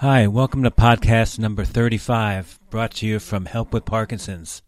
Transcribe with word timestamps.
Hi, 0.00 0.28
welcome 0.28 0.62
to 0.62 0.70
podcast 0.70 1.40
number 1.40 1.64
35, 1.64 2.60
brought 2.70 2.92
to 2.92 3.06
you 3.08 3.18
from 3.18 3.46
Help 3.46 3.72
with 3.72 3.84
Parkinson's. 3.84 4.62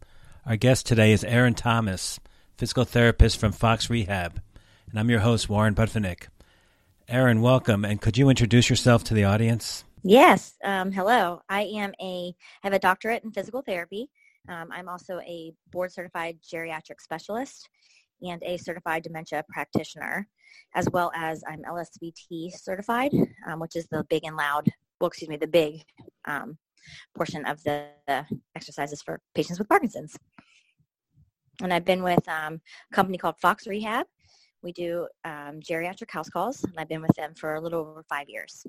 Our 0.44 0.56
guest 0.56 0.86
today 0.86 1.12
is 1.12 1.22
Aaron 1.22 1.54
Thomas, 1.54 2.18
physical 2.58 2.82
therapist 2.82 3.38
from 3.38 3.52
Fox 3.52 3.88
Rehab, 3.88 4.42
and 4.90 4.98
I'm 4.98 5.08
your 5.08 5.20
host, 5.20 5.48
Warren 5.48 5.76
Budfinick. 5.76 6.26
Aaron, 7.08 7.42
welcome, 7.42 7.84
and 7.84 8.00
could 8.00 8.18
you 8.18 8.28
introduce 8.28 8.68
yourself 8.68 9.04
to 9.04 9.14
the 9.14 9.22
audience? 9.22 9.84
Yes. 10.02 10.56
Um, 10.64 10.90
hello. 10.90 11.42
I 11.48 11.60
am 11.76 11.92
a 12.02 12.34
have 12.64 12.72
a 12.72 12.80
doctorate 12.80 13.22
in 13.22 13.30
physical 13.30 13.62
therapy. 13.62 14.10
Um, 14.48 14.70
I'm 14.72 14.88
also 14.88 15.20
a 15.20 15.52
board 15.70 15.92
certified 15.92 16.40
geriatric 16.42 17.00
specialist 17.00 17.68
and 18.20 18.42
a 18.42 18.56
certified 18.56 19.04
dementia 19.04 19.44
practitioner, 19.48 20.26
as 20.74 20.90
well 20.90 21.12
as 21.14 21.44
I'm 21.48 21.62
LSVT 21.62 22.50
certified, 22.58 23.12
um, 23.46 23.60
which 23.60 23.76
is 23.76 23.86
the 23.92 24.04
big 24.10 24.24
and 24.24 24.36
loud, 24.36 24.68
well, 25.00 25.08
excuse 25.08 25.28
me, 25.28 25.36
the 25.36 25.46
big 25.46 25.82
um, 26.26 26.58
portion 27.16 27.44
of 27.46 27.62
the, 27.62 27.86
the, 28.06 28.24
exercises 28.54 29.02
for 29.02 29.20
patients 29.34 29.58
with 29.58 29.68
Parkinson's. 29.68 30.16
And 31.62 31.72
I've 31.72 31.84
been 31.84 32.02
with 32.02 32.26
um, 32.28 32.60
a 32.90 32.94
company 32.94 33.18
called 33.18 33.36
Fox 33.38 33.66
Rehab. 33.66 34.06
We 34.62 34.72
do 34.72 35.08
um, 35.24 35.60
geriatric 35.60 36.10
house 36.10 36.28
calls, 36.28 36.62
and 36.64 36.74
I've 36.78 36.88
been 36.88 37.02
with 37.02 37.14
them 37.16 37.34
for 37.34 37.54
a 37.54 37.60
little 37.60 37.80
over 37.80 38.04
five 38.08 38.28
years. 38.28 38.66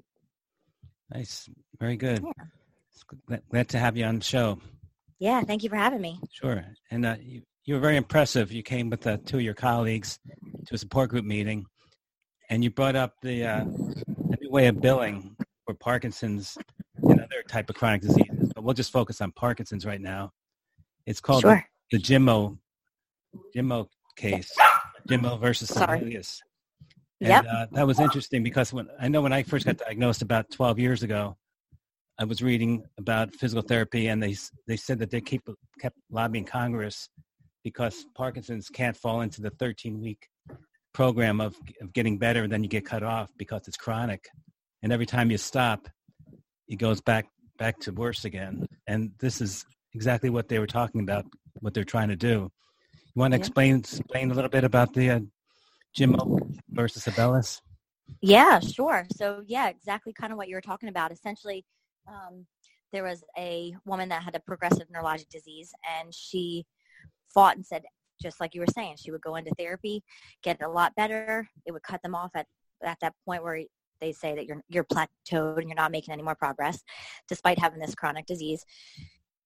Nice. 1.13 1.49
Very 1.79 1.97
good. 1.97 2.23
Yeah. 2.23 3.37
Glad 3.49 3.69
to 3.69 3.79
have 3.79 3.97
you 3.97 4.05
on 4.05 4.19
the 4.19 4.23
show. 4.23 4.59
Yeah, 5.19 5.41
thank 5.41 5.63
you 5.63 5.69
for 5.69 5.75
having 5.75 6.01
me. 6.01 6.19
Sure. 6.31 6.63
And 6.89 7.05
uh, 7.05 7.15
you, 7.21 7.41
you 7.65 7.73
were 7.73 7.79
very 7.79 7.97
impressive. 7.97 8.51
You 8.51 8.63
came 8.63 8.89
with 8.89 9.05
uh, 9.05 9.17
two 9.25 9.37
of 9.37 9.43
your 9.43 9.53
colleagues 9.53 10.19
to 10.67 10.75
a 10.75 10.77
support 10.77 11.09
group 11.09 11.25
meeting, 11.25 11.65
and 12.49 12.63
you 12.63 12.71
brought 12.71 12.95
up 12.95 13.15
the, 13.21 13.45
uh, 13.45 13.65
new 14.41 14.49
way 14.49 14.67
of 14.67 14.81
billing 14.81 15.30
Parkinson's 15.81 16.57
and 17.01 17.19
other 17.19 17.43
type 17.49 17.69
of 17.69 17.75
chronic 17.75 18.01
diseases. 18.01 18.51
But 18.55 18.63
we'll 18.63 18.73
just 18.73 18.91
focus 18.91 19.19
on 19.21 19.31
Parkinson's 19.33 19.85
right 19.85 20.01
now. 20.01 20.31
It's 21.05 21.19
called 21.19 21.41
sure. 21.41 21.65
the, 21.91 21.97
the 21.97 22.03
Jimmo 22.03 22.57
Jimmo 23.55 23.87
case, 24.15 24.51
Jimmo 25.09 25.39
versus 25.39 25.71
Sebelius. 25.71 26.37
And 27.21 27.47
uh, 27.47 27.67
that 27.73 27.85
was 27.85 27.99
interesting 27.99 28.43
because 28.43 28.73
when 28.73 28.87
I 28.99 29.07
know 29.07 29.21
when 29.21 29.33
I 29.33 29.43
first 29.43 29.65
got 29.65 29.77
diagnosed 29.77 30.21
about 30.21 30.49
12 30.51 30.79
years 30.79 31.03
ago, 31.03 31.37
I 32.19 32.23
was 32.23 32.41
reading 32.41 32.83
about 32.97 33.33
physical 33.35 33.61
therapy, 33.61 34.07
and 34.07 34.21
they 34.21 34.35
they 34.67 34.77
said 34.77 34.99
that 34.99 35.11
they 35.11 35.21
keep 35.21 35.43
kept 35.79 35.97
lobbying 36.09 36.45
Congress 36.45 37.09
because 37.63 38.05
Parkinson's 38.15 38.69
can't 38.69 38.97
fall 38.97 39.21
into 39.21 39.41
the 39.41 39.51
13 39.51 40.01
week 40.01 40.27
program 40.93 41.39
of, 41.39 41.55
of 41.81 41.93
getting 41.93 42.17
better, 42.17 42.43
and 42.43 42.51
then 42.51 42.63
you 42.63 42.69
get 42.69 42.85
cut 42.85 43.03
off 43.03 43.31
because 43.37 43.67
it's 43.67 43.77
chronic, 43.77 44.27
and 44.83 44.91
every 44.91 45.05
time 45.05 45.31
you 45.31 45.37
stop, 45.37 45.87
it 46.67 46.77
goes 46.77 47.01
back 47.01 47.27
back 47.57 47.79
to 47.79 47.91
worse 47.91 48.25
again. 48.25 48.65
And 48.87 49.11
this 49.19 49.41
is 49.41 49.65
exactly 49.93 50.29
what 50.29 50.47
they 50.47 50.59
were 50.59 50.67
talking 50.67 51.01
about, 51.01 51.25
what 51.59 51.73
they're 51.73 51.83
trying 51.83 52.09
to 52.09 52.15
do. 52.15 52.51
You 53.13 53.19
want 53.19 53.33
to 53.33 53.37
yeah. 53.37 53.41
explain 53.41 53.75
explain 53.77 54.31
a 54.31 54.33
little 54.33 54.49
bit 54.49 54.63
about 54.63 54.93
the 54.93 55.09
uh, 55.09 55.19
Jimmo 55.95 56.39
versus 56.69 57.03
Sebelius? 57.05 57.61
Yeah, 58.21 58.59
sure. 58.59 59.05
So 59.15 59.43
yeah, 59.45 59.69
exactly 59.69 60.13
kind 60.13 60.31
of 60.31 60.37
what 60.37 60.47
you 60.47 60.55
were 60.55 60.61
talking 60.61 60.89
about. 60.89 61.11
Essentially, 61.11 61.65
um, 62.07 62.45
there 62.91 63.03
was 63.03 63.23
a 63.37 63.75
woman 63.85 64.09
that 64.09 64.23
had 64.23 64.35
a 64.35 64.39
progressive 64.39 64.87
neurologic 64.89 65.29
disease 65.29 65.71
and 65.99 66.13
she 66.13 66.65
fought 67.33 67.55
and 67.55 67.65
said, 67.65 67.83
just 68.21 68.39
like 68.39 68.53
you 68.53 68.61
were 68.61 68.67
saying, 68.73 68.95
she 68.97 69.11
would 69.11 69.21
go 69.21 69.35
into 69.35 69.51
therapy, 69.57 70.03
get 70.43 70.61
a 70.61 70.69
lot 70.69 70.95
better. 70.95 71.47
It 71.65 71.71
would 71.71 71.83
cut 71.83 72.01
them 72.03 72.15
off 72.15 72.31
at, 72.35 72.45
at 72.83 72.97
that 73.01 73.13
point 73.25 73.43
where 73.43 73.63
they 74.01 74.11
say 74.11 74.35
that 74.35 74.45
you're, 74.45 74.61
you're 74.69 74.83
plateaued 74.83 75.59
and 75.59 75.69
you're 75.69 75.75
not 75.75 75.91
making 75.91 76.13
any 76.13 76.23
more 76.23 76.35
progress 76.35 76.83
despite 77.27 77.59
having 77.59 77.79
this 77.79 77.95
chronic 77.95 78.25
disease. 78.25 78.65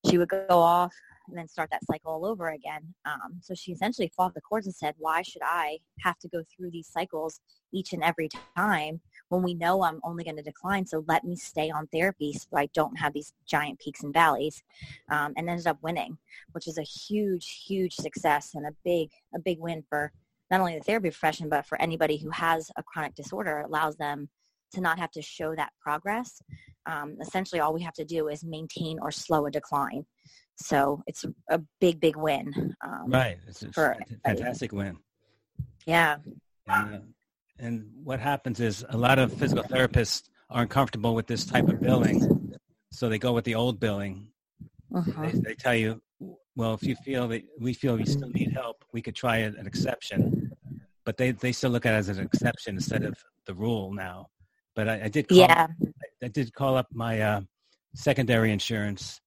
She 0.10 0.18
would 0.18 0.30
go 0.30 0.46
off, 0.50 0.94
and 1.28 1.38
then 1.38 1.48
start 1.48 1.70
that 1.72 1.86
cycle 1.86 2.12
all 2.12 2.26
over 2.26 2.50
again. 2.50 2.94
Um, 3.06 3.40
so 3.42 3.54
she 3.56 3.72
essentially 3.72 4.12
fought 4.16 4.34
the 4.34 4.42
courts 4.42 4.68
and 4.68 4.76
said, 4.76 4.96
why 4.98 5.22
should 5.22 5.42
I 5.44 5.80
have 6.00 6.18
to 6.20 6.28
go 6.28 6.44
through 6.44 6.72
these 6.72 6.88
cycles 6.88 7.40
each 7.74 7.94
and 7.94 8.04
every 8.04 8.30
time 8.56 9.02
when 9.30 9.42
we 9.42 9.54
know 9.54 9.84
I'm 9.84 10.00
only 10.04 10.24
going 10.24 10.38
to 10.38 10.44
decline? 10.44 10.86
So 10.86 11.04
let 11.08 11.24
me 11.24 11.36
stay 11.36 11.72
on 11.72 11.88
therapy 11.88 12.34
so 12.34 12.48
I 12.56 12.68
don't 12.74 12.98
have 12.98 13.14
these 13.14 13.34
giant 13.48 13.80
peaks 13.80 14.04
and 14.04 14.14
valleys 14.14 14.64
um, 15.10 15.34
and 15.38 15.50
ended 15.50 15.68
up 15.68 15.78
winning, 15.82 16.18
which 16.52 16.68
is 16.68 16.78
a 16.78 16.84
huge, 16.84 17.64
huge 17.66 17.96
success 17.96 18.52
and 18.56 18.66
a 18.66 18.76
big, 18.84 19.10
a 19.34 19.40
big 19.40 19.60
win 19.60 19.84
for 19.90 20.12
not 20.52 20.60
only 20.60 20.78
the 20.78 20.84
therapy 20.84 21.10
profession, 21.10 21.50
but 21.50 21.66
for 21.66 21.82
anybody 21.82 22.18
who 22.18 22.30
has 22.30 22.70
a 22.78 22.84
chronic 22.84 23.16
disorder. 23.16 23.62
It 23.62 23.66
allows 23.66 23.96
them 23.96 24.30
to 24.74 24.82
not 24.82 25.00
have 25.00 25.12
to 25.12 25.22
show 25.22 25.56
that 25.56 25.72
progress. 25.82 26.42
Um, 26.86 27.18
essentially, 27.22 27.60
all 27.62 27.74
we 27.74 27.82
have 27.82 27.94
to 27.96 28.06
do 28.06 28.28
is 28.28 28.44
maintain 28.44 29.00
or 29.02 29.12
slow 29.12 29.46
a 29.46 29.52
decline. 29.52 30.06
So 30.58 31.04
it's 31.08 31.26
a 31.50 31.62
big, 31.82 32.00
big 32.00 32.16
win. 32.16 32.76
Um, 32.82 33.06
right. 33.08 33.38
It's 33.48 33.64
a 33.64 33.96
fantastic 34.24 34.72
win. 34.72 34.98
Yeah. 35.86 36.18
And, 36.68 36.96
uh, 36.96 37.00
and 37.60 37.90
what 38.04 38.20
happens 38.20 38.60
is 38.60 38.86
a 38.90 38.98
lot 38.98 39.20
of 39.20 39.34
physical 39.34 39.64
therapists 39.64 40.30
aren't 40.50 40.70
comfortable 40.70 41.16
with 41.16 41.28
this 41.28 41.46
type 41.46 41.68
of 41.68 41.82
billing. 41.82 42.54
So 42.92 43.10
they 43.10 43.20
go 43.20 43.34
with 43.34 43.46
the 43.46 43.56
old 43.56 43.80
billing. 43.80 44.30
Uh-huh. 44.94 45.24
They, 45.24 45.40
they, 45.40 45.54
tell 45.56 45.76
you, 45.76 46.02
well, 46.56 46.74
if 46.74 46.84
you 46.84 46.96
feel 46.96 47.28
that 47.30 47.44
we 47.60 47.74
feel 47.74 48.00
you 48.00 48.06
still 48.06 48.30
need 48.30 48.54
help, 48.54 48.86
we 48.94 49.02
could 49.02 49.16
try 49.16 49.38
an 49.38 49.68
exception. 49.68 50.52
But 51.04 51.18
they, 51.18 51.32
they 51.32 51.52
still 51.52 51.72
look 51.72 51.86
at 51.86 51.94
it 51.94 51.98
as 51.98 52.10
an 52.10 52.20
exception 52.20 52.76
instead 52.76 53.04
of 53.04 53.18
the 53.46 53.54
rule 53.54 53.92
now. 53.94 54.30
But 54.76 54.90
I, 54.90 55.04
I 55.06 55.08
did 55.08 55.28
call, 55.28 55.38
yeah. 55.38 55.68
I, 55.84 56.26
I, 56.26 56.28
did 56.28 56.54
call 56.54 56.76
up 56.76 56.88
my 56.92 57.22
uh, 57.22 57.42
secondary 57.96 58.52
insurance 58.52 59.22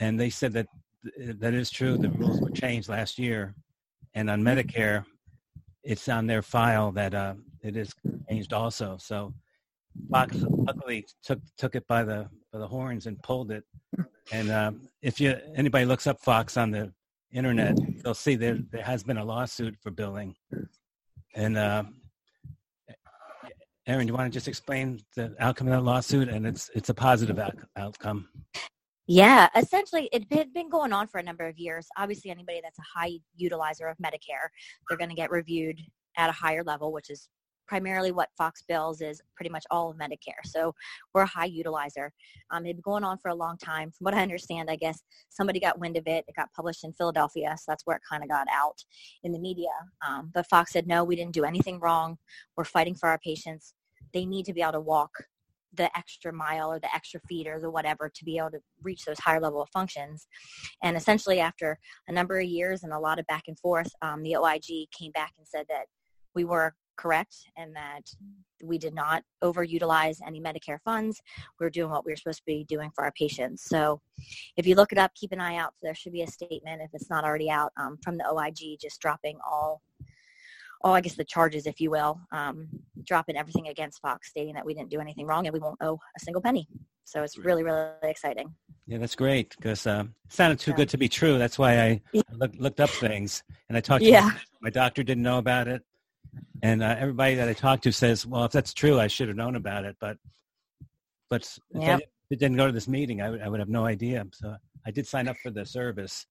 and 0.00 0.18
they 0.18 0.30
said 0.30 0.54
that 0.54 0.66
that 1.04 1.54
is 1.54 1.70
true. 1.70 1.96
The 1.96 2.10
rules 2.10 2.40
were 2.40 2.50
changed 2.50 2.88
last 2.88 3.18
year, 3.18 3.54
and 4.14 4.28
on 4.28 4.42
Medicare, 4.42 5.04
it's 5.84 6.08
on 6.08 6.26
their 6.26 6.42
file 6.42 6.90
that 6.92 7.14
uh, 7.14 7.34
it 7.62 7.76
is 7.76 7.94
changed 8.28 8.52
also. 8.52 8.96
So 8.98 9.32
Fox 10.10 10.36
luckily 10.40 11.06
took 11.22 11.40
took 11.56 11.76
it 11.76 11.86
by 11.86 12.02
the 12.02 12.28
by 12.52 12.58
the 12.58 12.66
horns 12.66 13.06
and 13.06 13.22
pulled 13.22 13.50
it. 13.50 13.64
And 14.32 14.50
um, 14.50 14.88
if 15.02 15.20
you 15.20 15.36
anybody 15.54 15.84
looks 15.84 16.06
up 16.06 16.20
Fox 16.20 16.56
on 16.56 16.70
the 16.70 16.92
internet, 17.32 17.78
they'll 18.02 18.14
see 18.14 18.34
there 18.34 18.58
there 18.70 18.82
has 18.82 19.02
been 19.02 19.18
a 19.18 19.24
lawsuit 19.24 19.76
for 19.82 19.90
billing. 19.90 20.34
And 21.34 21.56
uh, 21.56 21.84
Erin, 23.86 24.06
do 24.06 24.12
you 24.12 24.16
want 24.16 24.32
to 24.32 24.36
just 24.36 24.48
explain 24.48 25.00
the 25.16 25.34
outcome 25.40 25.68
of 25.68 25.72
that 25.72 25.82
lawsuit? 25.82 26.28
And 26.28 26.46
it's 26.46 26.70
it's 26.74 26.88
a 26.90 26.94
positive 26.94 27.38
out- 27.38 27.58
outcome. 27.76 28.28
Yeah, 29.06 29.48
essentially, 29.56 30.08
it 30.12 30.32
had 30.32 30.52
been 30.52 30.68
going 30.68 30.92
on 30.92 31.08
for 31.08 31.18
a 31.18 31.22
number 31.22 31.44
of 31.46 31.58
years. 31.58 31.88
Obviously, 31.96 32.30
anybody 32.30 32.60
that's 32.62 32.78
a 32.78 32.98
high 32.98 33.18
utilizer 33.36 33.90
of 33.90 33.96
Medicare, 33.98 34.48
they're 34.88 34.98
going 34.98 35.10
to 35.10 35.16
get 35.16 35.30
reviewed 35.30 35.80
at 36.16 36.28
a 36.28 36.32
higher 36.32 36.62
level, 36.62 36.92
which 36.92 37.10
is 37.10 37.28
primarily 37.70 38.10
what 38.10 38.28
Fox 38.36 38.64
bills 38.66 39.00
is 39.00 39.22
pretty 39.36 39.48
much 39.48 39.64
all 39.70 39.90
of 39.90 39.96
Medicare. 39.96 40.42
So 40.44 40.74
we're 41.14 41.22
a 41.22 41.26
high 41.26 41.48
utilizer. 41.48 42.10
Um, 42.50 42.64
it 42.64 42.70
had 42.70 42.76
been 42.76 42.82
going 42.82 43.04
on 43.04 43.16
for 43.18 43.28
a 43.28 43.34
long 43.34 43.56
time. 43.58 43.92
From 43.92 44.06
what 44.06 44.14
I 44.14 44.22
understand, 44.22 44.68
I 44.68 44.74
guess 44.74 45.00
somebody 45.28 45.60
got 45.60 45.78
wind 45.78 45.96
of 45.96 46.02
it. 46.08 46.24
It 46.26 46.34
got 46.34 46.52
published 46.52 46.82
in 46.82 46.92
Philadelphia, 46.92 47.54
so 47.56 47.64
that's 47.68 47.86
where 47.86 47.96
it 47.96 48.02
kind 48.10 48.24
of 48.24 48.28
got 48.28 48.48
out 48.52 48.82
in 49.22 49.30
the 49.30 49.38
media. 49.38 49.68
Um, 50.06 50.32
but 50.34 50.48
Fox 50.48 50.72
said, 50.72 50.88
no, 50.88 51.04
we 51.04 51.14
didn't 51.14 51.32
do 51.32 51.44
anything 51.44 51.78
wrong. 51.78 52.18
We're 52.56 52.64
fighting 52.64 52.96
for 52.96 53.08
our 53.08 53.20
patients. 53.20 53.72
They 54.12 54.26
need 54.26 54.46
to 54.46 54.52
be 54.52 54.62
able 54.62 54.72
to 54.72 54.80
walk 54.80 55.12
the 55.72 55.96
extra 55.96 56.32
mile 56.32 56.72
or 56.72 56.80
the 56.80 56.92
extra 56.92 57.20
feet 57.28 57.46
or 57.46 57.60
the 57.60 57.70
whatever 57.70 58.10
to 58.12 58.24
be 58.24 58.36
able 58.36 58.50
to 58.50 58.58
reach 58.82 59.04
those 59.04 59.20
higher 59.20 59.40
level 59.40 59.62
of 59.62 59.68
functions. 59.72 60.26
And 60.82 60.96
essentially 60.96 61.38
after 61.38 61.78
a 62.08 62.12
number 62.12 62.40
of 62.40 62.46
years 62.46 62.82
and 62.82 62.92
a 62.92 62.98
lot 62.98 63.20
of 63.20 63.26
back 63.28 63.44
and 63.46 63.56
forth, 63.60 63.92
um, 64.02 64.24
the 64.24 64.34
OIG 64.34 64.88
came 64.90 65.12
back 65.12 65.34
and 65.38 65.46
said 65.46 65.66
that 65.68 65.84
we 66.34 66.44
were 66.44 66.74
correct 67.00 67.34
and 67.56 67.74
that 67.74 68.02
we 68.62 68.78
did 68.78 68.94
not 68.94 69.22
overutilize 69.42 70.18
any 70.26 70.40
Medicare 70.40 70.80
funds. 70.84 71.20
We 71.58 71.66
are 71.66 71.70
doing 71.70 71.90
what 71.90 72.04
we 72.04 72.12
were 72.12 72.16
supposed 72.16 72.40
to 72.40 72.44
be 72.46 72.64
doing 72.64 72.90
for 72.94 73.04
our 73.04 73.12
patients. 73.12 73.64
So 73.64 74.00
if 74.56 74.66
you 74.66 74.74
look 74.74 74.92
it 74.92 74.98
up, 74.98 75.14
keep 75.14 75.32
an 75.32 75.40
eye 75.40 75.56
out. 75.56 75.72
There 75.82 75.94
should 75.94 76.12
be 76.12 76.22
a 76.22 76.26
statement, 76.26 76.82
if 76.82 76.90
it's 76.92 77.08
not 77.08 77.24
already 77.24 77.50
out, 77.50 77.72
um, 77.78 77.98
from 78.02 78.18
the 78.18 78.28
OIG 78.28 78.78
just 78.80 79.00
dropping 79.00 79.38
all 79.48 79.80
oh, 80.82 80.92
I 80.92 81.00
guess 81.00 81.14
the 81.14 81.24
charges, 81.24 81.66
if 81.66 81.80
you 81.80 81.90
will, 81.90 82.20
um, 82.32 82.68
dropping 83.04 83.36
everything 83.36 83.68
against 83.68 84.00
Fox, 84.00 84.30
stating 84.30 84.54
that 84.54 84.64
we 84.64 84.74
didn't 84.74 84.90
do 84.90 85.00
anything 85.00 85.26
wrong 85.26 85.46
and 85.46 85.52
we 85.52 85.60
won't 85.60 85.78
owe 85.82 85.98
a 86.16 86.20
single 86.20 86.40
penny. 86.40 86.66
So 87.04 87.22
it's 87.22 87.36
really, 87.36 87.62
really 87.62 87.88
exciting. 88.02 88.54
Yeah, 88.86 88.98
that's 88.98 89.14
great 89.14 89.54
because 89.56 89.86
uh, 89.86 90.04
it 90.24 90.32
sounded 90.32 90.58
too 90.58 90.70
yeah. 90.70 90.78
good 90.78 90.88
to 90.90 90.96
be 90.96 91.08
true. 91.08 91.38
That's 91.38 91.58
why 91.58 91.80
I 91.80 92.00
look, 92.32 92.52
looked 92.56 92.80
up 92.80 92.90
things 92.90 93.42
and 93.68 93.76
I 93.76 93.80
talked 93.80 94.04
to 94.04 94.10
yeah. 94.10 94.22
my, 94.22 94.40
my 94.62 94.70
doctor 94.70 95.02
didn't 95.02 95.22
know 95.22 95.38
about 95.38 95.68
it. 95.68 95.82
And 96.62 96.82
uh, 96.82 96.96
everybody 96.98 97.34
that 97.36 97.48
I 97.48 97.52
talked 97.52 97.84
to 97.84 97.92
says, 97.92 98.26
well, 98.26 98.44
if 98.44 98.52
that's 98.52 98.74
true, 98.74 99.00
I 99.00 99.06
should 99.06 99.28
have 99.28 99.36
known 99.36 99.56
about 99.56 99.84
it. 99.84 99.96
But 100.00 100.16
but 101.28 101.42
if. 101.74 101.82
I, 101.82 101.94
if 101.94 102.00
it 102.30 102.38
didn't 102.38 102.56
go 102.56 102.66
to 102.66 102.72
this 102.72 102.86
meeting, 102.86 103.20
I 103.20 103.30
would, 103.30 103.42
I 103.42 103.48
would 103.48 103.60
have 103.60 103.68
no 103.68 103.86
idea. 103.86 104.24
So 104.32 104.54
I 104.86 104.90
did 104.90 105.06
sign 105.06 105.26
up 105.26 105.36
for 105.42 105.50
the 105.50 105.66
service. 105.66 106.26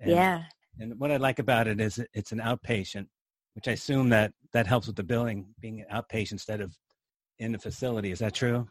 And, 0.00 0.10
yeah. 0.10 0.44
And 0.80 0.98
what 0.98 1.10
I 1.10 1.18
like 1.18 1.38
about 1.38 1.66
it 1.66 1.80
is 1.80 2.00
it's 2.14 2.32
an 2.32 2.40
outpatient 2.40 3.06
which 3.54 3.68
I 3.68 3.72
assume 3.72 4.08
that 4.10 4.32
that 4.52 4.66
helps 4.66 4.86
with 4.86 4.96
the 4.96 5.02
billing 5.02 5.46
being 5.60 5.80
an 5.80 5.86
outpatient 5.92 6.32
instead 6.32 6.60
of 6.60 6.76
in 7.38 7.52
the 7.52 7.58
facility. 7.58 8.10
Is 8.10 8.20
that 8.20 8.34
true? 8.34 8.68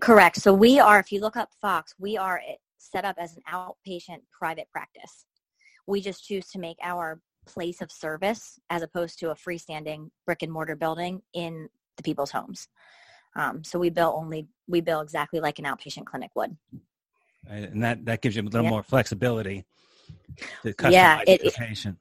Correct. 0.00 0.36
So 0.36 0.52
we 0.52 0.78
are, 0.78 0.98
if 0.98 1.12
you 1.12 1.20
look 1.20 1.36
up 1.36 1.50
Fox, 1.60 1.94
we 1.98 2.16
are 2.16 2.40
set 2.78 3.04
up 3.04 3.16
as 3.18 3.36
an 3.36 3.42
outpatient 3.50 4.20
private 4.36 4.68
practice. 4.72 5.26
We 5.86 6.00
just 6.00 6.24
choose 6.24 6.48
to 6.48 6.58
make 6.58 6.78
our 6.82 7.20
place 7.52 7.80
of 7.80 7.90
service 7.90 8.58
as 8.68 8.82
opposed 8.82 9.18
to 9.18 9.30
a 9.30 9.34
freestanding 9.34 10.10
brick 10.26 10.42
and 10.42 10.52
mortar 10.52 10.76
building 10.76 11.22
in 11.34 11.68
the 11.96 12.02
people's 12.02 12.30
homes. 12.30 12.68
Um, 13.36 13.62
so 13.64 13.78
we 13.78 13.90
bill 13.90 14.14
only, 14.16 14.48
we 14.66 14.80
bill 14.80 15.00
exactly 15.00 15.40
like 15.40 15.58
an 15.58 15.64
outpatient 15.64 16.06
clinic 16.06 16.30
would. 16.34 16.56
And 17.48 17.82
that, 17.82 18.04
that 18.04 18.22
gives 18.22 18.36
you 18.36 18.42
a 18.42 18.44
little 18.44 18.68
more 18.68 18.82
flexibility 18.82 19.64
to 20.62 20.72
customize 20.72 20.92
yeah, 20.92 21.20
it, 21.26 21.42
the 21.42 21.50
patient. 21.50 21.98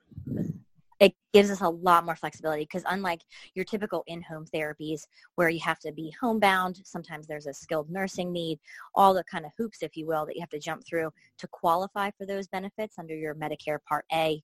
It 1.00 1.14
gives 1.32 1.50
us 1.50 1.62
a 1.62 1.70
lot 1.70 2.04
more 2.04 2.16
flexibility 2.16 2.64
because 2.64 2.84
unlike 2.86 3.22
your 3.56 3.64
typical 3.64 4.04
in-home 4.08 4.46
therapies 4.54 5.04
where 5.36 5.48
you 5.48 5.62
have 5.62 5.80
to 5.80 5.94
be 5.94 6.14
homebound, 6.20 6.82
sometimes 6.84 7.26
there's 7.26 7.48
a 7.48 7.54
skilled 7.54 7.90
nursing 7.90 8.34
need, 8.34 8.60
all 8.96 9.14
the 9.14 9.24
kind 9.24 9.46
of 9.46 9.52
hoops, 9.58 9.82
if 9.82 9.96
you 9.96 10.06
will, 10.06 10.26
that 10.26 10.36
you 10.36 10.42
have 10.42 10.50
to 10.50 10.60
jump 10.60 10.86
through 10.86 11.10
to 11.38 11.48
qualify 11.48 12.12
for 12.18 12.26
those 12.26 12.48
benefits 12.48 13.00
under 13.00 13.16
your 13.16 13.34
Medicare 13.34 13.80
Part 13.88 14.04
A 14.12 14.44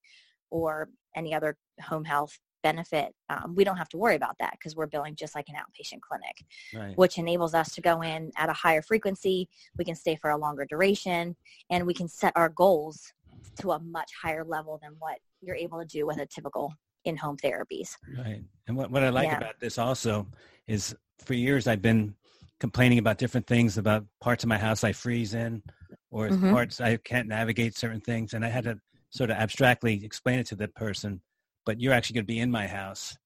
or 0.49 0.89
any 1.15 1.33
other 1.33 1.57
home 1.81 2.05
health 2.05 2.37
benefit, 2.63 3.13
um, 3.29 3.53
we 3.55 3.63
don't 3.63 3.77
have 3.77 3.89
to 3.89 3.97
worry 3.97 4.15
about 4.15 4.35
that 4.39 4.51
because 4.53 4.75
we're 4.75 4.87
billing 4.87 5.15
just 5.15 5.35
like 5.35 5.47
an 5.49 5.55
outpatient 5.55 6.01
clinic, 6.01 6.35
right. 6.73 6.97
which 6.97 7.17
enables 7.17 7.53
us 7.53 7.73
to 7.75 7.81
go 7.81 8.01
in 8.01 8.31
at 8.37 8.49
a 8.49 8.53
higher 8.53 8.81
frequency. 8.81 9.47
We 9.77 9.85
can 9.85 9.95
stay 9.95 10.15
for 10.15 10.31
a 10.31 10.37
longer 10.37 10.65
duration, 10.65 11.35
and 11.69 11.85
we 11.85 11.93
can 11.93 12.07
set 12.07 12.33
our 12.35 12.49
goals 12.49 13.13
to 13.59 13.71
a 13.71 13.79
much 13.79 14.11
higher 14.21 14.43
level 14.43 14.79
than 14.81 14.95
what 14.99 15.19
you're 15.41 15.55
able 15.55 15.79
to 15.79 15.85
do 15.85 16.07
with 16.07 16.17
a 16.17 16.25
typical 16.25 16.73
in-home 17.05 17.37
therapies. 17.37 17.91
Right. 18.17 18.41
And 18.67 18.75
what, 18.75 18.89
what 18.89 19.03
I 19.03 19.09
like 19.09 19.27
yeah. 19.27 19.37
about 19.37 19.59
this 19.59 19.77
also 19.77 20.27
is 20.67 20.95
for 21.23 21.35
years 21.35 21.67
I've 21.67 21.81
been 21.81 22.15
complaining 22.59 22.97
about 22.97 23.17
different 23.17 23.45
things 23.45 23.77
about 23.77 24.05
parts 24.21 24.43
of 24.43 24.49
my 24.49 24.57
house 24.57 24.83
I 24.83 24.91
freeze 24.91 25.35
in 25.35 25.61
or 26.09 26.29
mm-hmm. 26.29 26.51
parts 26.51 26.81
I 26.81 26.97
can't 26.97 27.27
navigate 27.27 27.77
certain 27.77 28.01
things. 28.01 28.33
And 28.33 28.43
I 28.43 28.49
had 28.49 28.63
to 28.63 28.79
sort 29.15 29.29
of 29.29 29.37
abstractly 29.37 30.03
explain 30.03 30.39
it 30.39 30.45
to 30.45 30.55
the 30.55 30.67
person 30.67 31.21
but 31.65 31.79
you're 31.79 31.93
actually 31.93 32.15
going 32.15 32.25
to 32.25 32.33
be 32.33 32.39
in 32.39 32.51
my 32.51 32.67
house 32.67 33.17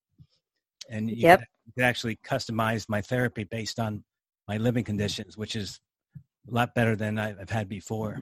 and 0.89 1.09
you, 1.09 1.17
yep. 1.17 1.39
could, 1.39 1.47
you 1.65 1.73
could 1.75 1.83
actually 1.83 2.15
customize 2.23 2.85
my 2.87 3.01
therapy 3.01 3.43
based 3.43 3.79
on 3.79 4.03
my 4.47 4.57
living 4.57 4.83
conditions 4.83 5.35
which 5.35 5.55
is 5.55 5.79
a 6.49 6.53
lot 6.53 6.75
better 6.75 6.95
than 6.95 7.17
i've 7.17 7.49
had 7.49 7.67
before 7.67 8.21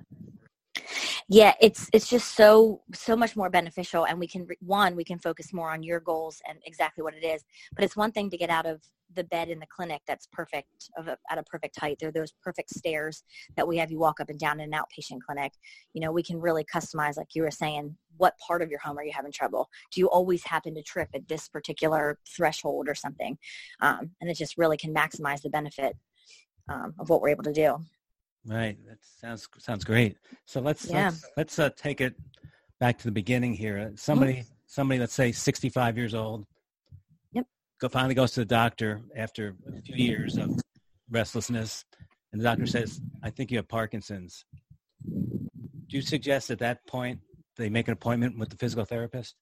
yeah 1.30 1.54
it's 1.60 1.90
it's 1.94 2.10
just 2.10 2.36
so 2.36 2.82
so 2.94 3.16
much 3.16 3.36
more 3.36 3.50
beneficial 3.50 4.06
and 4.06 4.20
we 4.20 4.28
can 4.28 4.48
one 4.62 4.96
we 4.96 5.04
can 5.04 5.20
focus 5.20 5.54
more 5.54 5.72
on 5.72 5.84
your 5.84 6.00
goals 6.00 6.42
and 6.48 6.60
exactly 6.66 7.04
what 7.04 7.14
it 7.14 7.26
is 7.26 7.44
but 7.76 7.84
it's 7.84 7.98
one 7.98 8.12
thing 8.12 8.30
to 8.30 8.38
get 8.38 8.50
out 8.50 8.66
of 8.66 8.82
the 9.16 9.24
bed 9.24 9.50
in 9.50 9.60
the 9.60 9.68
clinic 9.68 10.02
that's 10.08 10.28
perfect 10.32 10.90
of 10.98 11.08
a, 11.08 11.18
at 11.30 11.38
a 11.38 11.44
perfect 11.44 11.80
height. 11.80 11.98
They're 12.00 12.12
those 12.12 12.34
perfect 12.44 12.70
stairs 12.72 13.24
that 13.56 13.68
we 13.68 13.78
have 13.78 13.92
you 13.92 14.00
walk 14.00 14.20
up 14.20 14.30
and 14.30 14.40
down 14.40 14.60
in 14.60 14.74
an 14.74 14.80
outpatient 14.80 15.20
clinic. 15.26 15.54
You 15.94 16.02
know 16.02 16.12
we 16.12 16.24
can 16.24 16.40
really 16.40 16.64
customize 16.64 17.18
like 17.18 17.34
you 17.34 17.44
were 17.44 17.52
saying 17.52 17.96
what 18.18 18.38
part 18.40 18.62
of 18.62 18.70
your 18.70 18.80
home 18.80 18.98
are 18.98 19.04
you 19.04 19.12
having 19.14 19.32
trouble? 19.32 19.70
Do 19.92 20.02
you 20.02 20.10
always 20.10 20.44
happen 20.44 20.74
to 20.76 20.82
trip 20.82 21.10
at 21.14 21.28
this 21.28 21.48
particular 21.48 22.18
threshold 22.28 22.88
or 22.90 22.96
something? 22.96 23.38
Um, 23.80 24.12
and 24.20 24.30
it 24.30 24.38
just 24.38 24.58
really 24.58 24.78
can 24.78 24.94
maximize 24.94 25.42
the 25.42 25.50
benefit 25.50 25.96
um, 26.68 26.96
of 27.00 27.10
what 27.10 27.22
we're 27.22 27.30
able 27.30 27.44
to 27.44 27.54
do 27.54 27.78
Right. 28.48 28.78
That 28.88 28.98
sounds 29.02 29.48
sounds 29.60 29.84
great. 29.84 30.18
So 30.46 30.62
let's 30.62 30.90
yeah. 30.90 31.06
let's, 31.06 31.26
let's 31.36 31.60
uh, 31.60 31.70
take 31.76 32.00
it 32.00 32.16
back 32.80 32.98
to 33.00 33.04
the 33.04 33.12
beginning 33.12 33.54
here. 33.54 33.78
Uh, 33.78 33.96
somebody 33.96 34.36
mm-hmm. 34.36 34.50
somebody 34.66 35.00
let's 35.00 35.14
say 35.14 35.34
65 35.34 35.98
years 35.98 36.16
old. 36.16 36.46
Yep. 37.34 37.46
Go 37.82 37.90
finally 37.90 38.16
goes 38.16 38.32
to 38.32 38.40
the 38.40 38.46
doctor 38.46 39.02
after 39.16 39.56
a 39.78 39.82
few 39.82 39.96
years 39.96 40.38
of 40.38 40.58
restlessness, 41.10 41.84
and 42.32 42.40
the 42.40 42.44
doctor 42.44 42.66
says, 42.66 43.02
"I 43.22 43.30
think 43.32 43.52
you 43.52 43.58
have 43.58 43.68
Parkinson's." 43.68 44.46
Do 45.06 45.96
you 45.96 46.02
suggest 46.02 46.50
at 46.50 46.60
that 46.60 46.86
point 46.88 47.20
they 47.58 47.70
make 47.70 47.88
an 47.88 47.94
appointment 47.94 48.38
with 48.40 48.50
the 48.50 48.58
physical 48.58 48.86
therapist? 48.86 49.36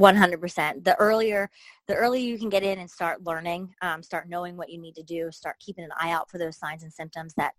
100% 0.00 0.82
the 0.84 0.96
earlier 0.96 1.48
the 1.86 1.94
earlier 1.94 2.20
you 2.20 2.36
can 2.36 2.48
get 2.48 2.64
in 2.64 2.80
and 2.80 2.90
start 2.90 3.22
learning 3.22 3.72
um, 3.80 4.02
start 4.02 4.28
knowing 4.28 4.56
what 4.56 4.68
you 4.68 4.76
need 4.76 4.96
to 4.96 5.04
do 5.04 5.30
start 5.30 5.54
keeping 5.60 5.84
an 5.84 5.90
eye 6.00 6.10
out 6.10 6.28
for 6.28 6.36
those 6.36 6.56
signs 6.56 6.82
and 6.82 6.92
symptoms 6.92 7.32
that 7.36 7.54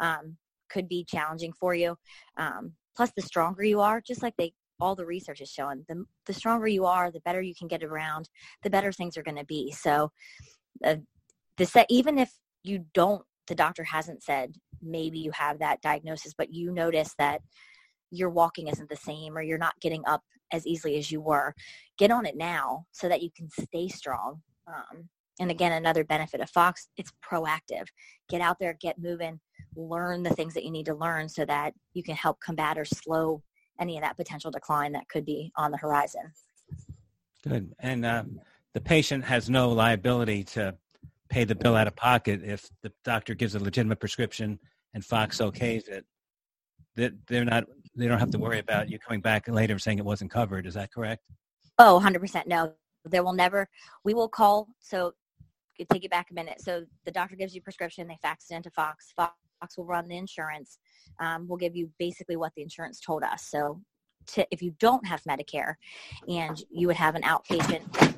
um, 0.00 0.36
could 0.68 0.88
be 0.88 1.04
challenging 1.04 1.52
for 1.52 1.74
you. 1.74 1.96
Um, 2.36 2.72
plus 2.96 3.12
the 3.16 3.22
stronger 3.22 3.62
you 3.62 3.80
are 3.80 4.00
just 4.00 4.22
like 4.22 4.34
they 4.36 4.52
all 4.80 4.94
the 4.94 5.06
research 5.06 5.40
is 5.40 5.50
showing 5.50 5.84
the, 5.88 6.04
the 6.26 6.32
stronger 6.32 6.68
you 6.68 6.84
are 6.84 7.10
the 7.10 7.20
better 7.20 7.42
you 7.42 7.54
can 7.54 7.68
get 7.68 7.82
around 7.82 8.28
the 8.62 8.70
better 8.70 8.92
things 8.92 9.16
are 9.16 9.22
going 9.22 9.36
to 9.36 9.44
be. 9.44 9.72
So 9.72 10.10
uh, 10.84 10.96
the 11.56 11.66
set 11.66 11.86
even 11.88 12.18
if 12.18 12.30
you 12.62 12.84
don't 12.94 13.22
the 13.46 13.54
doctor 13.54 13.84
hasn't 13.84 14.22
said 14.22 14.54
maybe 14.82 15.18
you 15.18 15.30
have 15.32 15.58
that 15.58 15.80
diagnosis 15.80 16.34
but 16.36 16.52
you 16.52 16.70
notice 16.70 17.14
that 17.18 17.40
your 18.10 18.30
walking 18.30 18.68
isn't 18.68 18.88
the 18.88 18.96
same 18.96 19.36
or 19.36 19.42
you're 19.42 19.58
not 19.58 19.80
getting 19.80 20.02
up 20.06 20.22
as 20.52 20.66
easily 20.66 20.96
as 20.96 21.10
you 21.10 21.20
were 21.20 21.54
get 21.98 22.10
on 22.10 22.26
it 22.26 22.36
now 22.36 22.84
so 22.92 23.08
that 23.08 23.22
you 23.22 23.30
can 23.36 23.48
stay 23.48 23.88
strong. 23.88 24.42
Um, 24.66 25.08
and 25.40 25.50
again 25.50 25.72
another 25.72 26.04
benefit 26.04 26.40
of 26.40 26.50
fox 26.50 26.88
it's 26.96 27.12
proactive. 27.24 27.86
Get 28.28 28.40
out 28.40 28.58
there 28.60 28.76
get 28.80 28.98
moving 28.98 29.40
learn 29.78 30.22
the 30.22 30.30
things 30.30 30.54
that 30.54 30.64
you 30.64 30.70
need 30.70 30.86
to 30.86 30.94
learn 30.94 31.28
so 31.28 31.44
that 31.44 31.72
you 31.94 32.02
can 32.02 32.14
help 32.14 32.40
combat 32.40 32.76
or 32.76 32.84
slow 32.84 33.42
any 33.80 33.96
of 33.96 34.02
that 34.02 34.16
potential 34.16 34.50
decline 34.50 34.92
that 34.92 35.08
could 35.08 35.24
be 35.24 35.52
on 35.56 35.70
the 35.70 35.78
horizon 35.78 36.32
good 37.46 37.72
and 37.80 38.04
uh, 38.04 38.24
the 38.74 38.80
patient 38.80 39.24
has 39.24 39.48
no 39.48 39.70
liability 39.70 40.42
to 40.42 40.74
pay 41.28 41.44
the 41.44 41.54
bill 41.54 41.76
out 41.76 41.86
of 41.86 41.94
pocket 41.94 42.40
if 42.42 42.68
the 42.82 42.92
doctor 43.04 43.34
gives 43.34 43.54
a 43.54 43.58
legitimate 43.58 44.00
prescription 44.00 44.58
and 44.94 45.04
fox 45.04 45.38
okays 45.38 45.88
it 45.88 46.04
that 46.96 47.12
they're 47.28 47.44
not 47.44 47.64
they 47.98 48.06
don't 48.06 48.20
have 48.20 48.30
to 48.30 48.38
worry 48.38 48.60
about 48.60 48.88
you 48.88 48.98
coming 48.98 49.20
back 49.20 49.48
later 49.48 49.78
saying 49.78 49.98
it 49.98 50.04
wasn't 50.04 50.30
covered. 50.30 50.66
Is 50.66 50.74
that 50.74 50.92
correct? 50.92 51.22
Oh, 51.78 52.00
100% 52.02 52.46
no. 52.46 52.72
There 53.04 53.24
will 53.24 53.32
never, 53.32 53.68
we 54.04 54.14
will 54.14 54.28
call. 54.28 54.68
So 54.80 55.12
take 55.90 56.04
it 56.04 56.10
back 56.10 56.28
a 56.30 56.34
minute. 56.34 56.60
So 56.60 56.84
the 57.04 57.10
doctor 57.10 57.36
gives 57.36 57.54
you 57.54 57.60
prescription. 57.60 58.06
They 58.06 58.18
fax 58.22 58.46
it 58.50 58.54
into 58.54 58.70
Fox. 58.70 59.12
Fox 59.16 59.34
will 59.76 59.84
run 59.84 60.08
the 60.08 60.16
insurance. 60.16 60.78
Um, 61.20 61.46
we'll 61.48 61.58
give 61.58 61.76
you 61.76 61.90
basically 61.98 62.36
what 62.36 62.52
the 62.56 62.62
insurance 62.62 63.00
told 63.00 63.22
us. 63.22 63.46
So 63.48 63.80
to, 64.28 64.46
if 64.50 64.62
you 64.62 64.74
don't 64.78 65.06
have 65.06 65.22
Medicare 65.24 65.74
and 66.28 66.62
you 66.70 66.86
would 66.86 66.96
have 66.96 67.14
an 67.14 67.22
outpatient, 67.22 68.14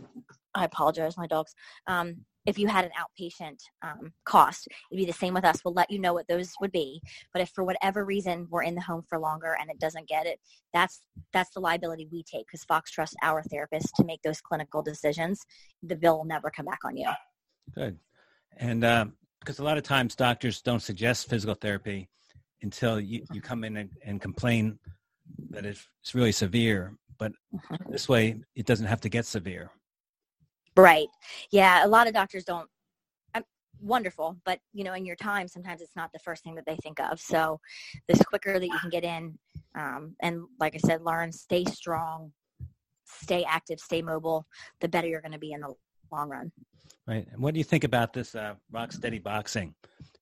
I 0.55 0.65
apologize, 0.65 1.17
my 1.17 1.27
dogs. 1.27 1.55
Um, 1.87 2.25
if 2.47 2.59
you 2.59 2.69
had 2.69 2.85
an 2.85 2.91
outpatient 2.99 3.59
um, 3.83 4.13
cost, 4.25 4.67
it'd 4.91 4.99
be 4.99 5.05
the 5.05 5.17
same 5.17 5.35
with 5.35 5.45
us. 5.45 5.61
We'll 5.65 5.75
let 5.75 5.91
you 5.91 5.99
know 5.99 6.15
what 6.15 6.27
those 6.27 6.53
would 6.61 6.73
be. 6.73 7.01
But 7.33 7.43
if 7.43 7.51
for 7.51 7.65
whatever 7.65 8.05
reason 8.05 8.47
we're 8.51 8.63
in 8.63 8.75
the 8.75 8.81
home 8.81 9.03
for 9.09 9.19
longer 9.19 9.57
and 9.61 9.71
it 9.71 9.79
doesn't 9.79 10.09
get 10.09 10.27
it, 10.27 10.41
that's 10.73 11.03
that's 11.33 11.51
the 11.51 11.61
liability 11.61 12.09
we 12.11 12.23
take 12.23 12.47
because 12.47 12.65
Fox 12.65 12.91
trusts 12.91 13.15
our 13.23 13.43
therapist 13.43 13.95
to 13.97 14.05
make 14.05 14.23
those 14.23 14.41
clinical 14.41 14.83
decisions. 14.83 15.41
The 15.83 15.97
bill 15.97 16.19
will 16.19 16.25
never 16.25 16.51
come 16.51 16.65
back 16.65 16.81
on 16.85 16.97
you. 16.97 17.11
Good, 17.75 17.99
and 18.57 18.85
because 19.41 19.59
a 19.59 19.65
lot 19.65 19.79
of 19.79 19.83
times 19.83 20.15
doctors 20.15 20.61
don't 20.61 20.81
suggest 20.81 21.29
physical 21.29 21.55
therapy 21.55 22.09
until 22.63 23.01
you, 23.01 23.25
you 23.33 23.41
come 23.41 23.65
in 23.65 23.77
and, 23.79 23.91
and 24.05 24.21
complain 24.21 24.79
that 25.51 25.65
it's 25.65 25.89
really 26.15 26.33
severe. 26.33 26.95
But 27.19 27.33
mm-hmm. 27.55 27.91
this 27.91 28.09
way, 28.09 28.41
it 28.55 28.67
doesn't 28.67 28.87
have 28.87 29.01
to 29.03 29.09
get 29.09 29.27
severe. 29.27 29.71
Right. 30.77 31.09
Yeah. 31.51 31.85
A 31.85 31.89
lot 31.89 32.07
of 32.07 32.15
doctors 32.15 32.45
don't. 32.45 32.69
I'm, 33.35 33.45
wonderful, 33.81 34.37
but 34.45 34.61
you 34.73 34.85
know, 34.85 34.93
in 34.93 35.05
your 35.05 35.17
time, 35.17 35.49
sometimes 35.49 35.81
it's 35.81 35.97
not 35.97 36.13
the 36.13 36.19
first 36.19 36.45
thing 36.45 36.55
that 36.55 36.67
they 36.67 36.77
think 36.77 37.01
of. 37.01 37.19
So, 37.19 37.61
this 38.09 38.23
quicker 38.23 38.59
that 38.59 38.67
you 38.67 38.79
can 38.79 38.91
get 38.91 39.05
in, 39.05 39.39
um, 39.75 40.15
and 40.21 40.43
like 40.59 40.75
I 40.75 40.79
said, 40.79 41.03
learn, 41.03 41.33
stay 41.33 41.65
strong, 41.65 42.33
stay 43.05 43.45
active, 43.45 43.81
stay 43.81 44.03
mobile, 44.03 44.47
the 44.81 44.89
better 44.89 45.09
you're 45.09 45.23
going 45.23 45.33
to 45.33 45.39
be 45.39 45.53
in 45.53 45.61
the 45.61 45.75
long 46.13 46.29
run. 46.29 46.53
Right. 47.11 47.27
And 47.33 47.43
what 47.43 47.55
do 47.55 47.59
you 47.59 47.65
think 47.65 47.83
about 47.83 48.13
this 48.13 48.37
uh, 48.37 48.55
rock 48.71 48.93
steady 48.93 49.19
boxing? 49.19 49.75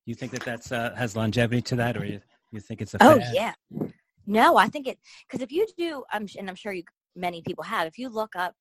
You 0.06 0.14
think 0.14 0.32
that 0.32 0.40
that's 0.40 0.72
uh, 0.72 0.94
has 0.96 1.14
longevity 1.14 1.60
to 1.60 1.76
that, 1.76 1.98
or 1.98 2.06
you 2.06 2.18
you 2.50 2.60
think 2.60 2.80
it's 2.80 2.94
a 2.94 2.98
oh 3.02 3.18
fad? 3.18 3.34
yeah. 3.34 3.52
No, 4.26 4.56
I 4.56 4.68
think 4.68 4.88
it 4.88 4.98
because 5.26 5.42
if 5.42 5.52
you 5.52 5.66
do, 5.76 6.02
I'm 6.10 6.26
and 6.38 6.48
I'm 6.48 6.54
sure 6.54 6.72
you 6.72 6.84
many 7.14 7.42
people 7.42 7.62
have. 7.62 7.86
If 7.86 7.98
you 7.98 8.08
look 8.08 8.34
up 8.36 8.54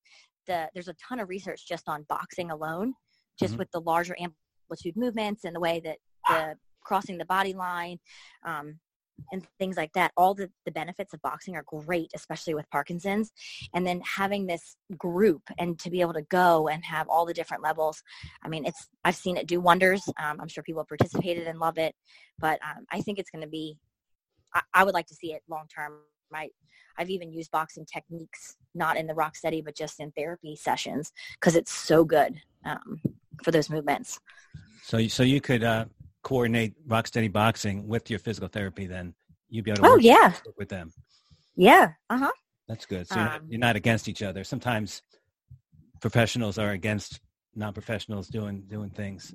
the 0.45 0.69
there's 0.73 0.89
a 0.89 0.95
ton 0.95 1.21
of 1.21 1.29
research 1.29 1.65
just 1.65 1.87
on 1.87 2.05
boxing 2.09 2.51
alone, 2.51 2.95
just 3.39 3.53
mm-hmm. 3.53 3.59
with 3.59 3.71
the 3.71 3.79
larger 3.79 4.17
amplitude 4.19 4.97
movements 4.97 5.45
and 5.45 5.55
the 5.55 5.61
way 5.61 5.79
that 5.85 5.97
the 6.27 6.55
crossing 6.83 7.17
the 7.17 7.25
body 7.25 7.53
line 7.53 7.97
um, 8.45 8.77
and 9.31 9.45
things 9.59 9.77
like 9.77 9.93
that. 9.93 10.11
All 10.17 10.33
the, 10.33 10.49
the 10.65 10.71
benefits 10.71 11.13
of 11.13 11.21
boxing 11.21 11.55
are 11.55 11.63
great, 11.65 12.11
especially 12.15 12.53
with 12.53 12.69
Parkinson's. 12.69 13.31
And 13.73 13.85
then 13.85 14.01
having 14.01 14.47
this 14.47 14.75
group 14.97 15.41
and 15.57 15.77
to 15.79 15.89
be 15.89 16.01
able 16.01 16.13
to 16.13 16.21
go 16.23 16.67
and 16.67 16.83
have 16.85 17.07
all 17.09 17.25
the 17.25 17.33
different 17.33 17.63
levels. 17.63 18.01
I 18.43 18.49
mean, 18.49 18.65
it's 18.65 18.87
I've 19.03 19.15
seen 19.15 19.37
it 19.37 19.47
do 19.47 19.59
wonders. 19.59 20.03
Um, 20.21 20.39
I'm 20.39 20.47
sure 20.47 20.63
people 20.63 20.81
have 20.81 20.87
participated 20.87 21.47
and 21.47 21.59
love 21.59 21.77
it, 21.77 21.95
but 22.39 22.59
um, 22.63 22.85
I 22.91 23.01
think 23.01 23.19
it's 23.19 23.29
going 23.29 23.43
to 23.43 23.49
be. 23.49 23.77
I, 24.53 24.61
I 24.73 24.83
would 24.83 24.93
like 24.93 25.07
to 25.07 25.15
see 25.15 25.33
it 25.33 25.41
long 25.49 25.65
term. 25.73 25.99
Right, 26.29 26.51
I've 26.97 27.09
even 27.09 27.31
used 27.31 27.51
boxing 27.51 27.85
techniques, 27.85 28.57
not 28.75 28.97
in 28.97 29.07
the 29.07 29.13
rock 29.13 29.35
steady, 29.35 29.61
but 29.61 29.75
just 29.77 30.01
in 30.01 30.11
therapy 30.11 30.57
sessions 30.57 31.13
because 31.39 31.55
it's 31.55 31.71
so 31.71 32.03
good 32.03 32.41
um, 32.65 33.01
for 33.43 33.51
those 33.51 33.69
movements. 33.69 34.19
So, 34.83 35.07
so 35.07 35.23
you 35.23 35.39
could 35.39 35.63
uh, 35.63 35.85
coordinate 36.27 36.73
Rocksteady 36.93 37.31
Boxing 37.31 37.87
with 37.87 38.09
your 38.09 38.19
physical 38.19 38.49
therapy, 38.49 38.85
then 38.85 39.13
you'd 39.49 39.63
be 39.63 39.71
able 39.71 39.83
to 39.83 39.87
Oh 39.89 39.93
work 39.93 40.03
yeah, 40.03 40.33
with 40.57 40.67
them. 40.67 40.91
yeah. 41.55 41.85
Uh 42.09 42.17
huh. 42.23 42.31
That's 42.67 42.85
good. 42.85 43.07
So 43.07 43.15
you're, 43.15 43.25
not, 43.25 43.39
Um, 43.39 43.47
you're 43.51 43.59
not 43.67 43.75
against 43.77 44.09
each 44.09 44.21
other. 44.21 44.43
Sometimes 44.43 45.01
professionals 46.01 46.57
are 46.57 46.71
against 46.71 47.21
non-professionals 47.55 48.27
doing 48.27 48.55
doing 48.75 48.89
things. 48.89 49.33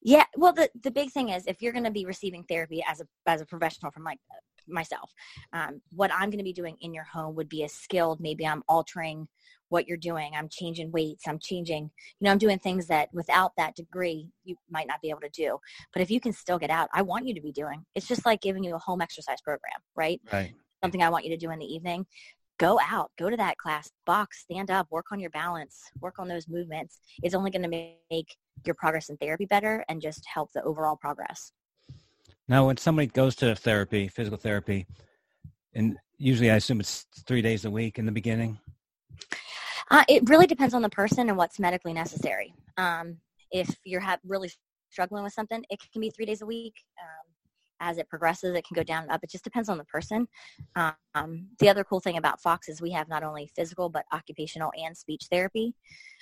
Yeah. 0.00 0.24
Well, 0.40 0.54
the 0.54 0.70
the 0.82 0.90
big 0.90 1.10
thing 1.10 1.28
is 1.28 1.46
if 1.46 1.60
you're 1.60 1.76
going 1.78 1.84
to 1.84 1.90
be 2.00 2.06
receiving 2.06 2.44
therapy 2.44 2.82
as 2.90 3.02
a 3.02 3.06
as 3.26 3.42
a 3.42 3.46
professional 3.46 3.92
from 3.92 4.04
like 4.04 4.20
myself, 4.66 5.12
um, 5.52 5.72
what 6.00 6.10
I'm 6.18 6.30
going 6.30 6.44
to 6.44 6.50
be 6.52 6.60
doing 6.62 6.76
in 6.80 6.94
your 6.94 7.04
home 7.04 7.34
would 7.36 7.50
be 7.50 7.62
a 7.64 7.68
skilled. 7.68 8.20
Maybe 8.20 8.46
I'm 8.46 8.62
altering 8.68 9.28
what 9.68 9.86
you're 9.86 9.96
doing. 9.96 10.32
I'm 10.34 10.48
changing 10.48 10.90
weights. 10.92 11.26
I'm 11.26 11.38
changing. 11.38 11.90
You 12.20 12.24
know, 12.24 12.30
I'm 12.30 12.38
doing 12.38 12.58
things 12.58 12.86
that 12.86 13.08
without 13.12 13.52
that 13.56 13.76
degree 13.76 14.28
you 14.44 14.56
might 14.70 14.86
not 14.86 15.00
be 15.00 15.10
able 15.10 15.20
to 15.20 15.30
do. 15.30 15.58
But 15.92 16.02
if 16.02 16.10
you 16.10 16.20
can 16.20 16.32
still 16.32 16.58
get 16.58 16.70
out, 16.70 16.88
I 16.92 17.02
want 17.02 17.26
you 17.26 17.34
to 17.34 17.40
be 17.40 17.52
doing. 17.52 17.84
It's 17.94 18.08
just 18.08 18.26
like 18.26 18.40
giving 18.40 18.64
you 18.64 18.74
a 18.74 18.78
home 18.78 19.00
exercise 19.00 19.40
program, 19.40 19.80
right? 19.96 20.20
Right. 20.32 20.54
something 20.82 21.02
I 21.02 21.10
want 21.10 21.24
you 21.24 21.30
to 21.30 21.36
do 21.36 21.50
in 21.50 21.58
the 21.58 21.66
evening, 21.66 22.06
go 22.58 22.78
out, 22.82 23.10
go 23.18 23.30
to 23.30 23.36
that 23.36 23.56
class, 23.56 23.90
box, 24.04 24.40
stand 24.40 24.70
up, 24.70 24.86
work 24.90 25.06
on 25.12 25.20
your 25.20 25.30
balance, 25.30 25.80
work 26.00 26.18
on 26.18 26.28
those 26.28 26.48
movements. 26.48 26.98
It's 27.22 27.34
only 27.34 27.50
going 27.50 27.62
to 27.62 27.68
make 27.68 28.36
your 28.64 28.74
progress 28.74 29.08
in 29.08 29.16
therapy 29.16 29.46
better 29.46 29.84
and 29.88 30.02
just 30.02 30.24
help 30.32 30.50
the 30.52 30.62
overall 30.62 30.96
progress. 30.96 31.52
Now, 32.48 32.66
when 32.66 32.76
somebody 32.76 33.08
goes 33.08 33.36
to 33.36 33.54
therapy, 33.54 34.08
physical 34.08 34.38
therapy, 34.38 34.86
and 35.74 35.96
usually 36.16 36.50
I 36.50 36.56
assume 36.56 36.80
it's 36.80 37.06
three 37.26 37.42
days 37.42 37.64
a 37.64 37.70
week 37.70 37.98
in 37.98 38.06
the 38.06 38.12
beginning. 38.12 38.58
Uh, 39.90 40.04
it 40.08 40.28
really 40.28 40.46
depends 40.46 40.74
on 40.74 40.82
the 40.82 40.88
person 40.88 41.28
and 41.28 41.38
what's 41.38 41.58
medically 41.58 41.92
necessary. 41.92 42.54
Um, 42.76 43.16
if 43.50 43.76
you're 43.84 44.00
ha- 44.00 44.18
really 44.26 44.50
struggling 44.90 45.24
with 45.24 45.32
something, 45.32 45.64
it 45.70 45.80
can 45.92 46.00
be 46.00 46.10
three 46.10 46.26
days 46.26 46.42
a 46.42 46.46
week. 46.46 46.74
Um, 47.00 47.32
as 47.80 47.98
it 47.98 48.08
progresses, 48.08 48.56
it 48.56 48.66
can 48.66 48.74
go 48.74 48.82
down 48.82 49.04
and 49.04 49.12
up. 49.12 49.22
It 49.22 49.30
just 49.30 49.44
depends 49.44 49.68
on 49.68 49.78
the 49.78 49.84
person. 49.84 50.26
Um, 50.76 51.46
the 51.60 51.68
other 51.68 51.84
cool 51.84 52.00
thing 52.00 52.16
about 52.16 52.40
Fox 52.40 52.68
is 52.68 52.82
we 52.82 52.90
have 52.90 53.08
not 53.08 53.22
only 53.22 53.50
physical 53.54 53.88
but 53.88 54.04
occupational 54.12 54.72
and 54.76 54.96
speech 54.96 55.26
therapy. 55.30 55.74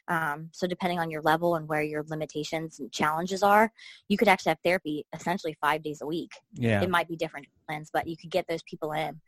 Um, 0.09 0.51
so 0.53 0.67
depending 0.67 1.01
on 1.01 1.11
your 1.11 1.23
level 1.23 1.57
and 1.57 1.67
where 1.67 1.83
your 1.83 2.05
limitations 2.09 2.79
and 2.79 2.93
challenges 2.93 3.43
are, 3.43 3.73
you 4.09 4.17
could 4.17 4.29
actually 4.29 4.51
have 4.51 4.61
therapy 4.63 5.05
essentially 5.15 5.57
five 5.61 5.83
days 5.83 6.01
a 6.03 6.07
week. 6.07 6.33
Yeah. 6.55 6.83
It 6.83 6.91
might 6.91 7.09
be 7.09 7.17
different 7.17 7.47
plans, 7.67 7.91
but 7.93 8.07
you 8.07 8.17
could 8.17 8.31
get 8.31 8.47
those 8.49 8.63
people 8.65 8.93
in. 8.93 9.21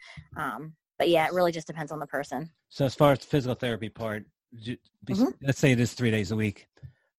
But 0.99 1.09
yeah, 1.09 1.27
it 1.27 1.33
really 1.33 1.53
just 1.53 1.67
depends 1.67 1.93
on 1.93 2.01
the 2.01 2.07
person. 2.07 2.51
So 2.69 2.85
as 2.85 2.95
far 2.95 3.13
as 3.13 3.21
the 3.21 3.27
physical 3.27 3.55
therapy 3.55 3.89
part, 3.89 4.25
do- 4.63 4.77
Mhm. 5.07 5.35
let's 5.43 5.59
say 5.59 5.73
it 5.73 5.81
is 5.81 5.95
three 5.95 6.11
days 6.11 6.31
a 6.33 6.37
week. 6.37 6.67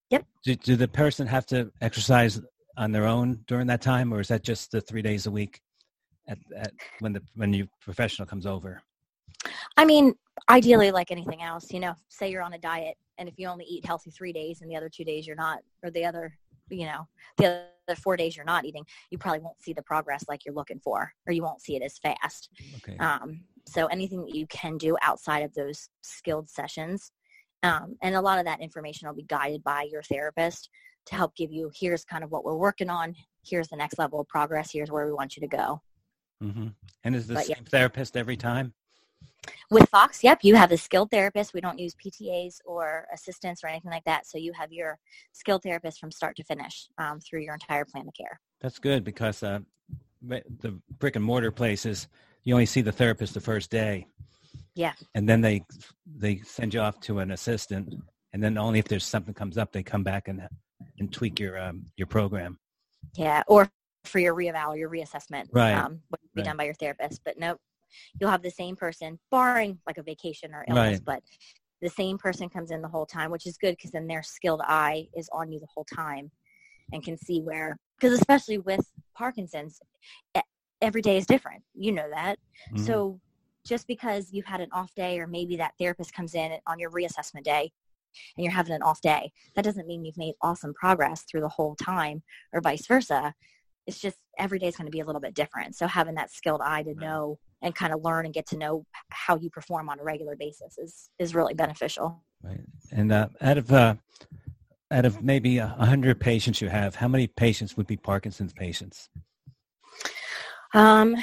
Yep. 0.10 0.26
Do, 0.44 0.56
do 0.56 0.76
the 0.76 0.88
person 0.88 1.28
have 1.28 1.46
to 1.48 1.72
exercise 1.82 2.42
on 2.78 2.92
their 2.92 3.06
own 3.06 3.44
during 3.48 3.68
that 3.68 3.82
time, 3.82 4.14
or 4.14 4.20
is 4.20 4.28
that 4.30 4.44
just 4.44 4.72
the 4.72 4.82
three 4.82 5.02
days 5.02 5.28
a 5.28 5.32
week 5.32 5.62
at, 6.28 6.38
at 6.56 6.74
when 7.00 7.14
the 7.14 7.22
when 7.36 7.54
your 7.54 7.68
professional 7.82 8.26
comes 8.26 8.46
over? 8.46 8.82
I 9.78 9.86
mean, 9.86 10.14
ideally, 10.50 10.92
like 10.92 11.12
anything 11.12 11.42
else, 11.42 11.72
you 11.72 11.80
know, 11.80 11.96
say 12.10 12.32
you're 12.32 12.42
on 12.42 12.54
a 12.54 12.58
diet 12.58 12.98
and 13.18 13.30
if 13.30 13.36
you 13.38 13.48
only 13.48 13.66
eat 13.66 13.86
healthy 13.86 14.12
three 14.12 14.34
days 14.34 14.62
and 14.62 14.70
the 14.70 14.76
other 14.76 14.90
two 14.90 15.04
days 15.04 15.28
you're 15.28 15.36
not, 15.36 15.60
or 15.84 15.92
the 15.92 16.06
other, 16.06 16.38
you 16.70 16.86
know, 16.86 17.08
the 17.38 17.66
other 17.88 17.96
four 17.96 18.18
days 18.18 18.36
you're 18.36 18.46
not 18.46 18.66
eating, 18.66 18.86
you 19.12 19.18
probably 19.18 19.40
won't 19.40 19.62
see 19.62 19.74
the 19.74 19.82
progress 19.82 20.24
like 20.28 20.46
you're 20.46 20.56
looking 20.56 20.80
for, 20.80 21.12
or 21.28 21.34
you 21.34 21.42
won't 21.42 21.62
see 21.62 21.76
it 21.76 21.82
as 21.82 21.98
fast. 21.98 22.50
Okay. 22.78 22.98
Um, 22.98 23.44
so 23.70 23.86
anything 23.88 24.22
that 24.26 24.36
you 24.36 24.48
can 24.48 24.78
do 24.78 24.98
outside 25.02 25.44
of 25.44 25.54
those 25.54 25.90
skilled 26.02 26.50
sessions, 26.50 27.12
um, 27.64 27.96
and 28.02 28.16
a 28.16 28.22
lot 28.22 28.40
of 28.40 28.46
that 28.46 28.62
information 28.62 29.08
will 29.08 29.16
be 29.16 29.24
guided 29.24 29.64
by 29.64 29.88
your 29.92 30.02
therapist 30.04 30.70
to 31.08 31.16
help 31.16 31.36
give 31.36 31.52
you, 31.52 31.72
here's 31.78 32.04
kind 32.06 32.24
of 32.24 32.32
what 32.32 32.44
we're 32.44 32.56
working 32.56 32.90
on, 32.90 33.16
here's 33.46 33.68
the 33.68 33.76
next 33.76 34.00
level 34.00 34.20
of 34.20 34.28
progress, 34.28 34.72
here's 34.72 34.92
where 34.92 35.06
we 35.06 35.14
want 35.14 35.36
you 35.36 35.42
to 35.42 35.48
go. 35.48 35.82
hmm 36.42 36.68
And 37.04 37.16
is 37.16 37.28
the 37.28 37.36
but 37.36 37.50
yeah. 37.50 37.56
same 37.56 37.66
therapist 37.66 38.18
every 38.18 38.38
time? 38.38 38.74
With 39.72 39.90
Fox, 39.90 40.24
yep, 40.24 40.40
you 40.42 40.56
have 40.56 40.72
a 40.72 40.78
skilled 40.78 41.12
therapist. 41.12 41.54
We 41.54 41.62
don't 41.62 41.80
use 41.80 41.96
PTAs 41.96 42.60
or 42.66 43.06
assistants 43.14 43.64
or 43.64 43.68
anything 43.68 43.92
like 43.92 44.04
that. 44.06 44.26
So 44.28 44.38
you 44.38 44.52
have 44.54 44.72
your 44.72 45.00
skilled 45.32 45.64
therapist 45.64 46.00
from 46.00 46.12
start 46.12 46.36
to 46.38 46.44
finish 46.44 46.88
um, 46.98 47.20
through 47.20 47.42
your 47.42 47.54
entire 47.54 47.86
plan 47.86 48.08
of 48.08 48.14
care. 48.14 48.40
That's 48.60 48.80
good 48.80 49.04
because 49.04 49.42
uh, 49.44 49.60
the 50.22 50.80
brick 51.00 51.16
and 51.16 51.24
mortar 51.24 51.52
places, 51.52 52.08
you 52.44 52.54
only 52.54 52.66
see 52.66 52.82
the 52.82 52.92
therapist 52.92 53.34
the 53.34 53.42
first 53.42 53.70
day. 53.70 54.08
Yeah. 54.76 54.94
And 55.16 55.28
then 55.28 55.42
they 55.42 55.64
they 56.06 56.38
send 56.46 56.74
you 56.74 56.80
off 56.80 57.00
to 57.02 57.20
an 57.20 57.32
assistant, 57.32 57.94
and 58.34 58.44
then 58.44 58.58
only 58.58 58.80
if 58.80 58.88
there's 58.88 59.06
something 59.06 59.34
comes 59.34 59.58
up, 59.58 59.72
they 59.72 59.84
come 59.84 60.04
back 60.04 60.28
and 60.28 60.48
and 61.00 61.12
tweak 61.12 61.40
your 61.40 61.60
um, 61.60 61.86
your 61.98 62.08
program. 62.08 62.58
Yeah, 63.16 63.44
or 63.48 63.70
for 64.06 64.20
your 64.20 64.34
reeval 64.34 64.72
or 64.74 64.78
your 64.78 64.90
reassessment, 64.90 65.48
Right, 65.52 65.74
Um, 65.74 66.02
would 66.12 66.20
be 66.34 66.42
right. 66.42 66.46
done 66.46 66.58
by 66.58 66.64
your 66.66 66.74
therapist. 66.76 67.22
But 67.26 67.38
nope, 67.38 67.60
you'll 68.20 68.30
have 68.30 68.42
the 68.42 68.52
same 68.52 68.76
person, 68.76 69.20
barring 69.32 69.80
like 69.86 69.98
a 69.98 70.04
vacation 70.04 70.54
or 70.54 70.66
illness. 70.68 71.00
Right. 71.00 71.06
But 71.06 71.24
the 71.82 71.90
same 71.90 72.18
person 72.18 72.50
comes 72.50 72.72
in 72.72 72.82
the 72.82 72.88
whole 72.88 73.06
time, 73.06 73.32
which 73.32 73.46
is 73.48 73.58
good 73.58 73.76
because 73.76 73.92
then 73.92 74.08
their 74.08 74.24
skilled 74.24 74.62
eye 74.64 75.08
is 75.16 75.30
on 75.32 75.52
you 75.52 75.60
the 75.60 75.68
whole 75.74 75.86
time 75.86 76.32
and 76.92 77.04
can 77.04 77.18
see 77.18 77.42
where. 77.42 77.78
Because 78.00 78.18
especially 78.18 78.58
with 78.58 78.86
Parkinson's, 79.16 79.80
e- 80.38 80.42
every 80.82 81.02
day 81.02 81.18
is 81.18 81.26
different. 81.26 81.64
You 81.74 81.92
know 81.92 82.10
that. 82.10 82.38
Mhm. 82.74 82.86
So 82.86 83.20
just 83.66 83.88
because 83.88 84.32
you've 84.32 84.46
had 84.46 84.62
an 84.62 84.70
off 84.72 84.94
day 84.96 85.20
or 85.20 85.28
maybe 85.28 85.58
that 85.58 85.74
therapist 85.80 86.14
comes 86.14 86.34
in 86.34 86.58
on 86.66 86.80
your 86.80 86.92
reassessment 86.92 87.44
day 87.44 87.72
and 88.38 88.44
you're 88.44 88.54
having 88.54 88.74
an 88.74 88.82
off 88.82 89.02
day, 89.02 89.32
that 89.56 89.64
doesn't 89.64 89.88
mean 89.88 90.06
you've 90.06 90.18
made 90.18 90.34
awesome 90.42 90.74
progress 90.74 91.24
through 91.24 91.42
the 91.42 91.50
whole 91.50 91.76
time 91.76 92.24
or 92.54 92.62
vice 92.62 92.88
versa. 92.88 93.34
It's 93.86 94.00
just 94.00 94.18
every 94.38 94.60
day 94.60 94.68
is 94.68 94.76
going 94.76 94.88
to 94.88 94.92
be 94.92 95.00
a 95.00 95.06
little 95.06 95.22
bit 95.22 95.34
different. 95.34 95.76
So 95.76 95.88
having 95.88 96.16
that 96.16 96.32
skilled 96.32 96.62
eye 96.62 96.84
to 96.84 96.90
Right. 96.90 97.00
know 97.00 97.40
and 97.62 97.76
kind 97.76 97.94
of 97.94 98.02
learn 98.04 98.26
and 98.26 98.34
get 98.34 98.48
to 98.48 98.58
know 98.58 98.86
how 99.10 99.36
you 99.36 99.50
perform 99.50 99.90
on 99.90 100.00
a 100.00 100.04
regular 100.04 100.36
basis 100.36 100.78
is 100.78 101.10
is 101.20 101.36
really 101.36 101.54
beneficial. 101.54 102.24
Right. 102.42 102.62
And 102.92 103.12
uh, 103.12 103.30
out 103.42 103.58
of 103.58 103.72
uh, 103.72 103.96
out 104.92 105.06
of 105.06 105.22
maybe 105.22 105.58
a 105.58 105.68
hundred 105.68 106.20
patients 106.20 106.62
you 106.62 106.70
have, 106.70 106.96
how 106.96 107.08
many 107.08 107.28
patients 107.28 107.76
would 107.78 107.88
be 107.88 107.98
Parkinson's 107.98 108.54
patients? 108.54 109.10
Um, 110.74 111.16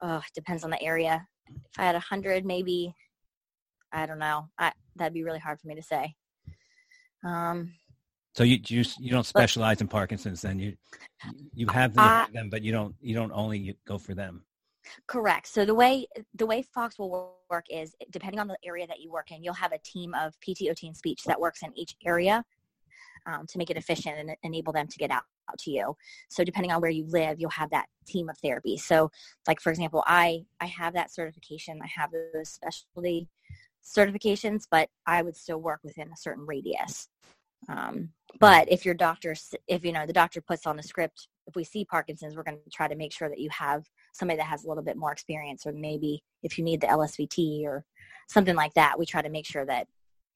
oh, 0.00 0.18
it 0.18 0.34
depends 0.34 0.64
on 0.64 0.70
the 0.70 0.82
area. 0.82 1.26
If 1.48 1.78
I 1.78 1.84
had 1.84 1.94
a 1.94 2.00
hundred, 2.00 2.44
maybe 2.44 2.94
I 3.92 4.06
don't 4.06 4.18
know. 4.18 4.48
I, 4.58 4.72
that'd 4.96 5.14
be 5.14 5.24
really 5.24 5.38
hard 5.38 5.60
for 5.60 5.68
me 5.68 5.74
to 5.74 5.82
say. 5.82 6.14
Um, 7.24 7.72
So 8.34 8.44
you 8.44 8.58
you 8.66 8.84
you 8.98 9.10
don't 9.10 9.26
specialize 9.26 9.80
in 9.80 9.88
Parkinson's, 9.88 10.42
then 10.42 10.58
you 10.58 10.76
you 11.54 11.66
have 11.68 11.94
them, 11.94 12.32
them, 12.32 12.50
but 12.50 12.62
you 12.62 12.72
don't 12.72 12.94
you 13.00 13.14
don't 13.14 13.32
only 13.32 13.76
go 13.86 13.98
for 13.98 14.14
them. 14.14 14.44
Correct. 15.06 15.46
So 15.46 15.64
the 15.64 15.74
way 15.74 16.06
the 16.34 16.46
way 16.46 16.62
Fox 16.62 16.98
will 16.98 17.36
work 17.50 17.66
is 17.70 17.94
depending 18.10 18.40
on 18.40 18.48
the 18.48 18.56
area 18.64 18.86
that 18.86 19.00
you 19.00 19.10
work 19.10 19.30
in, 19.30 19.42
you'll 19.42 19.54
have 19.54 19.72
a 19.72 19.78
team 19.78 20.14
of 20.14 20.34
PTOT 20.46 20.82
and 20.82 20.96
speech 20.96 21.22
that 21.24 21.40
works 21.40 21.62
in 21.62 21.76
each 21.76 21.94
area 22.04 22.44
um, 23.26 23.46
to 23.48 23.58
make 23.58 23.70
it 23.70 23.76
efficient 23.76 24.16
and 24.18 24.36
enable 24.42 24.72
them 24.72 24.86
to 24.86 24.98
get 24.98 25.10
out 25.10 25.22
to 25.58 25.70
you. 25.70 25.96
So 26.28 26.44
depending 26.44 26.72
on 26.72 26.80
where 26.80 26.90
you 26.90 27.06
live, 27.08 27.40
you'll 27.40 27.50
have 27.50 27.70
that 27.70 27.86
team 28.06 28.28
of 28.28 28.38
therapy. 28.38 28.76
So 28.76 29.10
like 29.46 29.60
for 29.60 29.70
example, 29.70 30.02
I 30.06 30.44
I 30.60 30.66
have 30.66 30.94
that 30.94 31.12
certification. 31.12 31.80
I 31.82 31.88
have 31.94 32.10
those 32.34 32.50
specialty 32.50 33.28
certifications, 33.84 34.64
but 34.70 34.88
I 35.06 35.22
would 35.22 35.36
still 35.36 35.58
work 35.58 35.80
within 35.82 36.08
a 36.08 36.16
certain 36.16 36.46
radius. 36.46 37.08
Um, 37.68 38.10
but 38.38 38.70
if 38.70 38.84
your 38.84 38.94
doctor, 38.94 39.34
if 39.66 39.84
you 39.84 39.92
know 39.92 40.06
the 40.06 40.12
doctor 40.12 40.40
puts 40.40 40.66
on 40.66 40.76
the 40.76 40.82
script, 40.82 41.28
if 41.46 41.56
we 41.56 41.64
see 41.64 41.84
Parkinson's, 41.84 42.36
we're 42.36 42.42
going 42.42 42.58
to 42.62 42.70
try 42.70 42.86
to 42.86 42.94
make 42.94 43.12
sure 43.12 43.28
that 43.28 43.38
you 43.38 43.48
have 43.50 43.84
somebody 44.12 44.36
that 44.36 44.46
has 44.46 44.64
a 44.64 44.68
little 44.68 44.82
bit 44.82 44.96
more 44.96 45.12
experience 45.12 45.66
or 45.66 45.72
maybe 45.72 46.22
if 46.42 46.58
you 46.58 46.64
need 46.64 46.80
the 46.80 46.86
LSVT 46.86 47.64
or 47.64 47.84
something 48.28 48.54
like 48.54 48.74
that, 48.74 48.98
we 48.98 49.06
try 49.06 49.22
to 49.22 49.30
make 49.30 49.46
sure 49.46 49.64
that 49.64 49.86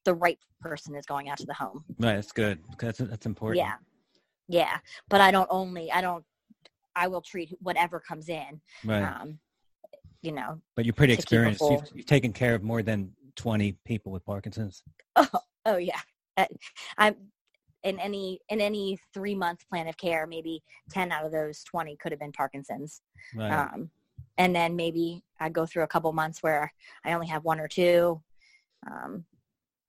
the 0.05 0.13
right 0.13 0.39
person 0.59 0.95
is 0.95 1.05
going 1.05 1.29
out 1.29 1.37
to 1.37 1.45
the 1.45 1.53
home. 1.53 1.85
Right, 1.99 2.15
that's 2.15 2.31
good. 2.31 2.59
That's 2.79 2.97
that's 2.97 3.25
important. 3.25 3.65
Yeah. 3.65 3.75
Yeah. 4.47 4.77
But 5.09 5.21
I 5.21 5.31
don't 5.31 5.47
only, 5.49 5.91
I 5.91 6.01
don't, 6.01 6.23
I 6.95 7.07
will 7.07 7.21
treat 7.21 7.55
whatever 7.61 7.99
comes 7.99 8.29
in. 8.29 8.61
Right. 8.83 9.03
Um, 9.03 9.39
you 10.21 10.31
know, 10.31 10.61
but 10.75 10.85
you're 10.85 10.93
pretty 10.93 11.15
to 11.15 11.17
keep 11.17 11.19
it 11.19 11.23
experienced. 11.23 11.61
You've, 11.61 11.97
you've 11.97 12.05
taken 12.05 12.31
care 12.31 12.55
of 12.55 12.63
more 12.63 12.81
than 12.81 13.13
20 13.35 13.77
people 13.85 14.11
with 14.11 14.25
Parkinson's. 14.25 14.83
oh 15.15 15.27
oh 15.65 15.77
yeah. 15.77 15.99
Uh, 16.37 16.45
I'm 16.97 17.15
in 17.83 17.99
any, 17.99 18.39
in 18.49 18.61
any 18.61 18.99
three 19.13 19.35
month 19.35 19.67
plan 19.69 19.87
of 19.87 19.97
care, 19.97 20.25
maybe 20.25 20.63
10 20.91 21.11
out 21.11 21.25
of 21.25 21.31
those 21.31 21.63
20 21.63 21.97
could 21.97 22.11
have 22.11 22.19
been 22.19 22.31
Parkinson's. 22.31 23.01
Right. 23.35 23.51
Um, 23.51 23.89
and 24.37 24.55
then 24.55 24.75
maybe 24.75 25.23
I 25.39 25.49
go 25.49 25.65
through 25.65 25.83
a 25.83 25.87
couple 25.87 26.11
months 26.13 26.41
where 26.41 26.71
I 27.05 27.13
only 27.13 27.27
have 27.27 27.43
one 27.43 27.59
or 27.59 27.67
two. 27.67 28.21
Um, 28.89 29.25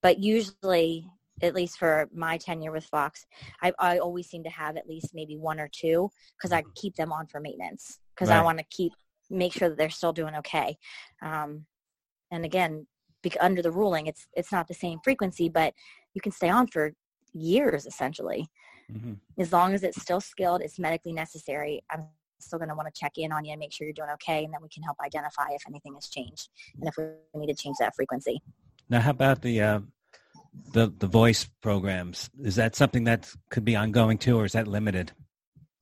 but 0.03 0.19
usually, 0.19 1.09
at 1.43 1.55
least 1.55 1.79
for 1.79 2.09
my 2.15 2.37
tenure 2.37 2.73
with 2.73 2.85
Fox, 2.85 3.27
I, 3.63 3.73
I 3.79 3.99
always 3.99 4.29
seem 4.29 4.45
to 4.45 4.51
have 4.51 4.77
at 4.77 4.89
least 4.89 5.11
maybe 5.15 5.37
one 5.37 5.59
or 5.61 5.69
two 5.73 6.11
because 6.37 6.53
I 6.53 6.63
keep 6.75 6.95
them 6.97 7.13
on 7.13 7.27
for 7.27 7.41
maintenance 7.41 7.99
because 8.15 8.31
I 8.31 8.43
want 8.43 8.59
to 8.59 8.65
keep 8.71 8.93
make 9.31 9.53
sure 9.53 9.69
that 9.69 9.79
they're 9.79 9.91
still 9.91 10.13
doing 10.13 10.35
okay. 10.37 10.77
Um, 11.23 11.67
and 12.31 12.45
again, 12.45 12.87
bec- 13.23 13.37
under 13.41 13.63
the 13.63 13.71
ruling, 13.71 14.07
it's 14.07 14.27
it's 14.35 14.53
not 14.53 14.69
the 14.69 14.75
same 14.75 14.99
frequency, 15.03 15.49
but 15.49 15.75
you 16.15 16.21
can 16.21 16.33
stay 16.33 16.49
on 16.49 16.67
for 16.69 16.93
years 17.33 17.87
essentially. 17.87 18.47
Mm-hmm. 18.93 19.15
As 19.41 19.53
long 19.53 19.75
as 19.75 19.83
it's 19.83 20.01
still 20.01 20.21
skilled, 20.21 20.61
it's 20.63 20.79
medically 20.79 21.13
necessary. 21.13 21.83
I'm 21.91 22.07
still 22.39 22.59
going 22.59 22.69
to 22.69 22.75
want 22.75 22.93
to 22.93 22.99
check 22.99 23.13
in 23.17 23.33
on 23.33 23.45
you 23.45 23.53
and 23.53 23.59
make 23.59 23.73
sure 23.73 23.87
you're 23.87 23.95
doing 23.95 24.11
okay, 24.15 24.45
and 24.45 24.53
then 24.53 24.61
we 24.63 24.69
can 24.69 24.83
help 24.83 24.99
identify 25.05 25.49
if 25.51 25.63
anything 25.67 25.95
has 25.95 26.09
changed 26.09 26.49
and 26.79 26.89
if 26.89 26.95
we 26.97 27.41
need 27.41 27.55
to 27.55 27.61
change 27.61 27.77
that 27.81 27.95
frequency. 27.97 28.41
Now, 28.91 29.01
how 29.01 29.11
about 29.11 29.41
the 29.41 29.61
uh, 29.63 29.81
the 30.73 30.93
the 30.99 31.07
voice 31.07 31.49
programs? 31.63 32.31
Is 32.43 32.57
that 32.57 32.77
something 32.77 33.05
that 33.05 33.31
could 33.51 33.65
be 33.65 33.77
ongoing 33.77 34.19
too, 34.19 34.39
or 34.39 34.45
is 34.45 34.53
that 34.53 34.69
limited? 34.69 35.13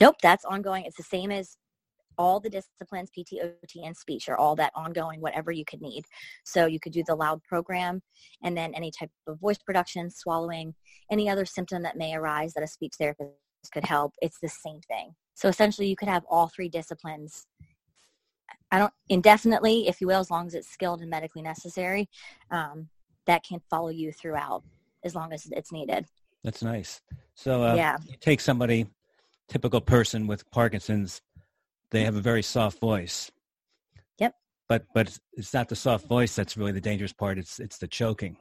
Nope, 0.00 0.17
that's 0.23 0.45
ongoing. 0.45 0.85
It's 0.85 0.97
the 0.97 1.02
same 1.02 1.31
as 1.31 1.57
all 2.19 2.41
the 2.41 2.50
disciplines, 2.50 3.11
PT, 3.11 3.38
OT, 3.43 3.85
and 3.85 3.97
speech 3.97 4.29
are 4.29 4.37
all 4.37 4.55
that 4.57 4.73
ongoing, 4.75 5.21
whatever 5.21 5.50
you 5.50 5.64
could 5.64 5.81
need. 5.81 6.05
So 6.45 6.67
you 6.67 6.79
could 6.79 6.93
do 6.93 7.02
the 7.07 7.14
loud 7.14 7.43
program 7.45 8.02
and 8.45 8.57
then 8.57 8.75
any 8.75 8.91
type 8.91 9.11
of 9.26 9.41
voice 9.41 9.59
production, 9.59 10.11
swallowing, 10.11 10.75
any 11.11 11.29
other 11.31 11.47
symptom 11.47 11.83
that 11.85 11.97
may 11.97 12.14
arise 12.14 12.52
that 12.52 12.62
a 12.62 12.67
speech 12.67 12.93
therapist 12.99 13.33
could 13.73 13.85
help. 13.85 14.12
It's 14.21 14.38
the 14.41 14.49
same 14.49 14.81
thing. 14.81 15.14
So 15.35 15.49
essentially 15.49 15.88
you 15.88 15.97
could 15.97 16.09
have 16.09 16.25
all 16.29 16.49
three 16.49 16.69
disciplines 16.69 17.47
I 18.73 18.79
don't 18.79 18.93
indefinitely, 19.11 19.87
if 19.87 20.00
you 20.00 20.07
will, 20.07 20.21
as 20.21 20.31
long 20.31 20.47
as 20.47 20.55
it's 20.55 20.69
skilled 20.69 21.02
and 21.02 21.11
medically 21.11 21.43
necessary, 21.43 22.09
um, 22.50 22.88
that 23.26 23.45
can 23.45 23.61
follow 23.71 23.88
you 23.88 24.12
throughout 24.12 24.62
as 25.05 25.14
long 25.14 25.33
as 25.33 25.47
it's 25.50 25.73
needed. 25.73 26.07
That's 26.45 26.62
nice. 26.62 27.00
So 27.35 27.62
uh, 27.62 27.75
yeah, 27.75 27.97
you 28.07 28.17
take 28.21 28.41
somebody, 28.41 28.87
typical 29.49 29.81
person 29.81 30.26
with 30.26 30.49
Parkinson's, 30.50 31.23
they 31.91 32.05
have 32.05 32.17
a 32.17 32.21
very 32.21 32.43
soft 32.43 32.81
voice. 32.81 33.31
Yep. 34.19 34.35
But 34.69 34.87
but 34.95 35.19
it's 35.35 35.55
not 35.55 35.69
the 35.69 35.76
soft 35.76 36.07
voice 36.07 36.35
that's 36.35 36.57
really 36.57 36.73
the 36.73 36.81
dangerous 36.81 37.12
part. 37.12 37.38
It's 37.38 37.61
it's 37.61 37.79
the 37.79 37.87
choking. 37.87 38.37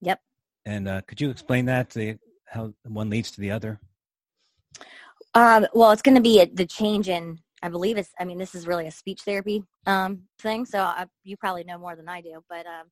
Yep. 0.00 0.20
And 0.66 0.88
uh, 0.88 1.00
could 1.02 1.20
you 1.20 1.30
explain 1.30 1.66
that 1.66 1.90
the, 1.90 2.18
how 2.46 2.74
one 2.84 3.10
leads 3.10 3.30
to 3.32 3.40
the 3.40 3.50
other? 3.50 3.80
Um, 5.34 5.66
well, 5.72 5.90
it's 5.92 6.02
going 6.02 6.14
to 6.14 6.20
be 6.20 6.40
a, 6.40 6.46
the 6.46 6.66
change 6.66 7.08
in. 7.08 7.38
I 7.62 7.68
believe 7.68 7.96
it's. 7.96 8.10
I 8.18 8.24
mean, 8.24 8.38
this 8.38 8.54
is 8.54 8.66
really 8.66 8.86
a 8.86 8.90
speech 8.90 9.22
therapy 9.22 9.64
um, 9.86 10.24
thing, 10.40 10.66
so 10.66 10.80
I, 10.80 11.06
you 11.24 11.36
probably 11.36 11.64
know 11.64 11.78
more 11.78 11.96
than 11.96 12.08
I 12.08 12.20
do. 12.20 12.42
But 12.48 12.66
um, 12.66 12.90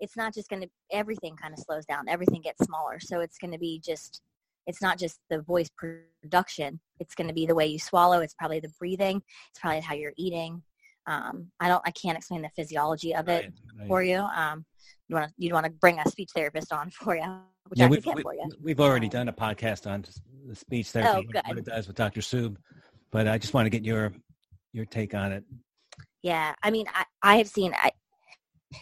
it's 0.00 0.16
not 0.16 0.34
just 0.34 0.48
going 0.48 0.62
to. 0.62 0.68
Everything 0.92 1.36
kind 1.36 1.54
of 1.54 1.60
slows 1.60 1.84
down. 1.86 2.08
Everything 2.08 2.40
gets 2.42 2.64
smaller. 2.64 2.98
So 3.00 3.20
it's 3.20 3.38
going 3.38 3.52
to 3.52 3.58
be 3.58 3.80
just 3.84 4.20
it's 4.68 4.82
not 4.82 4.98
just 4.98 5.18
the 5.30 5.40
voice 5.40 5.70
production. 5.76 6.78
It's 7.00 7.14
going 7.14 7.28
to 7.28 7.34
be 7.34 7.46
the 7.46 7.54
way 7.54 7.66
you 7.66 7.78
swallow. 7.78 8.20
It's 8.20 8.34
probably 8.34 8.60
the 8.60 8.70
breathing. 8.78 9.22
It's 9.50 9.60
probably 9.60 9.80
how 9.80 9.94
you're 9.94 10.12
eating. 10.16 10.62
Um, 11.06 11.50
I 11.58 11.68
don't. 11.68 11.82
I 11.86 11.90
can't 11.90 12.18
explain 12.18 12.42
the 12.42 12.50
physiology 12.54 13.14
of 13.14 13.28
it 13.28 13.44
right, 13.44 13.52
right. 13.78 13.88
for 13.88 14.02
you. 14.02 14.18
Um, 14.18 14.66
you 15.08 15.16
want 15.16 15.28
to 15.28 15.34
you 15.38 15.52
want 15.54 15.64
to 15.64 15.72
bring 15.72 15.98
a 15.98 16.08
speech 16.08 16.30
therapist 16.34 16.70
on 16.70 16.90
for 17.02 17.16
you, 17.16 17.40
which 17.68 17.78
yeah, 17.78 17.86
I 17.86 17.88
we've, 17.88 18.04
can 18.04 18.20
for 18.20 18.34
you. 18.34 18.48
We've 18.62 18.80
already 18.80 19.08
done 19.08 19.28
a 19.28 19.32
podcast 19.32 19.90
on 19.90 20.04
the 20.46 20.54
speech 20.54 20.90
therapy, 20.90 21.26
oh, 21.34 21.40
what 21.46 21.58
it 21.58 21.64
does 21.64 21.86
with 21.86 21.96
Dr. 21.96 22.20
Sub, 22.20 22.58
but 23.10 23.26
I 23.26 23.38
just 23.38 23.54
want 23.54 23.66
to 23.66 23.70
get 23.70 23.84
your 23.84 24.12
your 24.72 24.84
take 24.84 25.14
on 25.14 25.32
it. 25.32 25.44
Yeah, 26.22 26.52
I 26.62 26.70
mean, 26.70 26.86
I, 26.92 27.04
I 27.22 27.36
have 27.38 27.48
seen 27.48 27.72
I, 27.74 27.92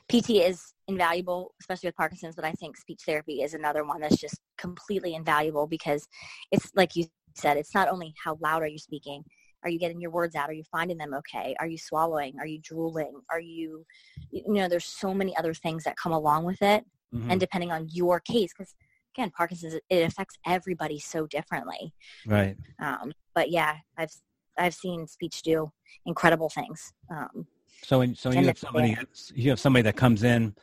PT 0.09 0.31
is 0.31 0.73
invaluable, 0.89 1.53
especially 1.61 1.89
with 1.89 1.97
Parkinson's, 1.97 2.37
but 2.37 2.45
I 2.45 2.53
think 2.53 2.77
speech 2.77 3.03
therapy 3.05 3.43
is 3.43 3.55
another 3.55 3.85
one 3.85 4.01
that's 4.01 4.19
just 4.21 4.41
completely 4.57 5.15
invaluable 5.15 5.67
because 5.67 6.07
it's 6.53 6.71
like 6.77 6.95
you 6.95 7.07
said, 7.35 7.57
it's 7.57 7.75
not 7.75 7.89
only 7.89 8.15
how 8.23 8.39
loud 8.41 8.63
are 8.63 8.69
you 8.69 8.79
speaking, 8.79 9.25
are 9.65 9.71
you 9.71 9.79
getting 9.79 10.01
your 10.01 10.11
words 10.13 10.37
out? 10.37 10.49
Are 10.49 10.55
you 10.55 10.63
finding 10.71 10.97
them 10.97 11.13
okay? 11.15 11.57
Are 11.59 11.67
you 11.67 11.79
swallowing? 11.79 12.35
Are 12.39 12.47
you 12.47 12.61
drooling? 12.63 13.21
Are 13.31 13.41
you, 13.41 13.85
you 14.31 14.45
know, 14.47 14.69
there's 14.69 14.85
so 14.85 15.13
many 15.13 15.37
other 15.37 15.55
things 15.55 15.83
that 15.85 15.97
come 15.97 16.13
along 16.13 16.45
with 16.45 16.63
it. 16.63 16.85
Mm-hmm. 17.13 17.33
And 17.33 17.41
depending 17.41 17.73
on 17.73 17.89
your 17.91 18.21
case, 18.21 18.53
because 18.57 18.75
again, 19.17 19.33
Parkinson's, 19.37 19.75
it 19.89 20.03
affects 20.03 20.37
everybody 20.47 21.01
so 21.01 21.27
differently. 21.27 21.93
Right. 22.27 22.57
Um, 22.81 23.13
but 23.35 23.51
yeah, 23.51 23.77
I've, 23.99 24.13
I've 24.57 24.75
seen 24.75 25.07
speech 25.09 25.43
do 25.43 25.73
incredible 26.05 26.49
things. 26.49 26.93
Um, 27.11 27.47
so, 27.83 27.99
when, 28.01 28.15
so 28.15 28.31
you 28.31 28.47
have 28.47 28.59
somebody, 28.59 28.97
you 29.35 29.51
have 29.51 29.61
somebody 29.61 29.83
that 29.83 29.97
comes 29.97 30.23
in, 30.23 30.55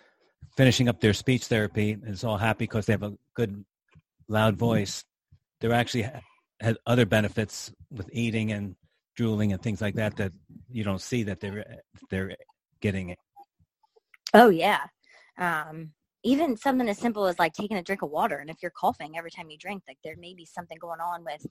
finishing 0.55 0.89
up 0.89 0.99
their 0.99 1.13
speech 1.13 1.45
therapy, 1.45 1.91
and 1.93 2.07
is 2.07 2.23
all 2.23 2.37
happy 2.37 2.65
because 2.65 2.85
they 2.85 2.93
have 2.93 3.03
a 3.03 3.13
good, 3.33 3.63
loud 4.27 4.57
voice. 4.57 5.05
They're 5.59 5.73
actually 5.73 6.09
had 6.59 6.77
other 6.85 7.05
benefits 7.05 7.71
with 7.91 8.09
eating 8.11 8.51
and 8.51 8.75
drooling 9.15 9.53
and 9.53 9.61
things 9.61 9.81
like 9.81 9.95
that 9.95 10.15
that 10.17 10.31
you 10.69 10.83
don't 10.83 11.01
see 11.01 11.23
that 11.23 11.39
they're 11.39 11.79
they're 12.09 12.35
getting 12.81 13.09
it. 13.09 13.19
Oh 14.33 14.49
yeah, 14.49 14.81
um, 15.37 15.91
even 16.23 16.57
something 16.57 16.89
as 16.89 16.97
simple 16.97 17.25
as 17.25 17.37
like 17.37 17.53
taking 17.53 17.77
a 17.77 17.83
drink 17.83 18.01
of 18.01 18.09
water, 18.09 18.37
and 18.37 18.49
if 18.49 18.57
you're 18.61 18.71
coughing 18.71 19.17
every 19.17 19.31
time 19.31 19.49
you 19.49 19.57
drink, 19.57 19.83
like 19.87 19.97
there 20.03 20.15
may 20.17 20.33
be 20.33 20.45
something 20.45 20.77
going 20.79 20.99
on 20.99 21.23
with 21.23 21.45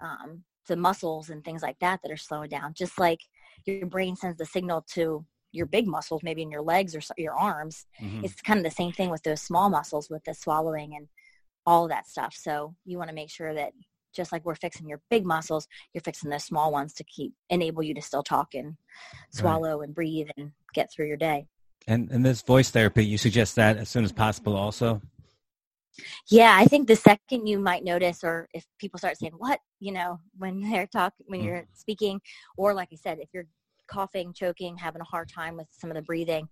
um, 0.00 0.42
the 0.66 0.76
muscles 0.76 1.30
and 1.30 1.44
things 1.44 1.62
like 1.62 1.78
that 1.80 2.00
that 2.02 2.12
are 2.12 2.16
slowing 2.16 2.48
down. 2.48 2.74
Just 2.74 2.98
like 2.98 3.20
your 3.64 3.86
brain 3.86 4.16
sends 4.16 4.38
the 4.38 4.46
signal 4.46 4.84
to 4.94 5.24
your 5.52 5.66
big 5.66 5.86
muscles, 5.86 6.22
maybe 6.22 6.42
in 6.42 6.50
your 6.50 6.62
legs 6.62 6.94
or 6.94 7.00
your 7.16 7.34
arms. 7.34 7.86
Mm-hmm. 8.00 8.24
It's 8.24 8.40
kind 8.42 8.58
of 8.58 8.64
the 8.64 8.70
same 8.70 8.92
thing 8.92 9.10
with 9.10 9.22
those 9.22 9.40
small 9.40 9.70
muscles 9.70 10.10
with 10.10 10.24
the 10.24 10.34
swallowing 10.34 10.94
and 10.94 11.08
all 11.64 11.88
that 11.88 12.06
stuff. 12.06 12.34
So 12.36 12.74
you 12.84 12.98
want 12.98 13.08
to 13.08 13.14
make 13.14 13.30
sure 13.30 13.54
that 13.54 13.72
just 14.14 14.32
like 14.32 14.44
we're 14.44 14.54
fixing 14.54 14.88
your 14.88 15.00
big 15.10 15.26
muscles, 15.26 15.66
you're 15.92 16.02
fixing 16.02 16.30
those 16.30 16.44
small 16.44 16.72
ones 16.72 16.94
to 16.94 17.04
keep 17.04 17.34
enable 17.50 17.82
you 17.82 17.94
to 17.94 18.02
still 18.02 18.22
talk 18.22 18.54
and 18.54 18.76
swallow 19.30 19.78
right. 19.78 19.86
and 19.86 19.94
breathe 19.94 20.28
and 20.36 20.52
get 20.74 20.90
through 20.92 21.06
your 21.06 21.16
day. 21.16 21.46
And 21.86 22.10
and 22.10 22.24
this 22.24 22.42
voice 22.42 22.70
therapy, 22.70 23.04
you 23.04 23.18
suggest 23.18 23.56
that 23.56 23.76
as 23.76 23.88
soon 23.88 24.04
as 24.04 24.12
possible 24.12 24.56
also? 24.56 25.02
Yeah, 26.30 26.56
I 26.58 26.64
think 26.64 26.88
the 26.88 26.96
second 26.96 27.46
you 27.46 27.58
might 27.58 27.84
notice, 27.84 28.22
or 28.22 28.48
if 28.52 28.66
people 28.78 28.98
start 28.98 29.18
saying 29.18 29.32
"what," 29.38 29.60
you 29.80 29.92
know, 29.92 30.20
when 30.36 30.60
they're 30.60 30.86
talking, 30.86 31.26
when 31.28 31.42
you're 31.42 31.62
mm. 31.62 31.66
speaking, 31.74 32.20
or 32.56 32.74
like 32.74 32.88
I 32.92 32.96
said, 32.96 33.18
if 33.20 33.28
you're 33.32 33.46
coughing, 33.88 34.32
choking, 34.32 34.76
having 34.76 35.00
a 35.00 35.04
hard 35.04 35.28
time 35.28 35.56
with 35.56 35.68
some 35.70 35.90
of 35.90 35.96
the 35.96 36.02
breathing, 36.02 36.48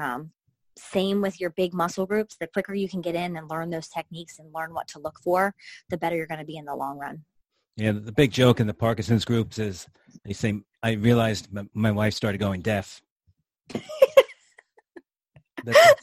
um, 0.00 0.30
same 0.78 1.20
with 1.20 1.40
your 1.40 1.50
big 1.50 1.74
muscle 1.74 2.06
groups. 2.06 2.36
The 2.38 2.46
quicker 2.46 2.74
you 2.74 2.88
can 2.88 3.00
get 3.00 3.14
in 3.14 3.36
and 3.36 3.50
learn 3.50 3.70
those 3.70 3.88
techniques 3.88 4.38
and 4.38 4.52
learn 4.54 4.74
what 4.74 4.88
to 4.88 4.98
look 4.98 5.18
for, 5.22 5.54
the 5.90 5.96
better 5.96 6.16
you're 6.16 6.26
going 6.26 6.40
to 6.40 6.46
be 6.46 6.56
in 6.56 6.64
the 6.64 6.74
long 6.74 6.98
run. 6.98 7.24
Yeah, 7.76 7.92
the 7.92 8.12
big 8.12 8.30
joke 8.30 8.60
in 8.60 8.66
the 8.66 8.74
Parkinson's 8.74 9.24
groups 9.24 9.58
is 9.58 9.86
they 10.24 10.32
say, 10.32 10.60
I 10.82 10.92
realized 10.92 11.48
my 11.74 11.90
wife 11.90 12.14
started 12.14 12.38
going 12.38 12.62
deaf. 12.62 13.02
that's, 13.72 13.84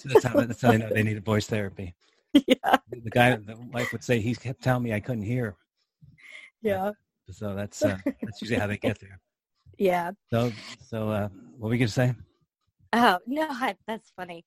that's, 0.03 0.23
how, 0.23 0.39
that's 0.41 0.61
how 0.61 0.71
they 0.71 0.77
know 0.77 0.89
they 0.89 1.03
needed 1.03 1.25
voice 1.25 1.47
therapy. 1.47 1.95
Yeah. 2.47 2.77
The 2.91 3.09
guy, 3.09 3.35
the 3.35 3.55
wife 3.71 3.91
would 3.91 4.03
say, 4.03 4.19
he 4.19 4.35
kept 4.35 4.61
telling 4.61 4.83
me 4.83 4.93
I 4.93 4.99
couldn't 4.99 5.23
hear. 5.23 5.55
Yeah. 6.61 6.91
So 7.31 7.55
that's 7.55 7.83
uh, 7.85 7.97
that's 8.05 8.41
usually 8.41 8.59
how 8.59 8.67
they 8.67 8.77
get 8.77 8.99
there. 8.99 9.19
Yeah. 9.77 10.11
So 10.31 10.51
so 10.79 11.09
uh, 11.09 11.29
what 11.57 11.69
were 11.69 11.73
you 11.73 11.79
gonna 11.79 11.89
say? 11.89 12.13
Oh 12.93 13.19
no, 13.25 13.47
that's 13.87 14.11
funny. 14.15 14.45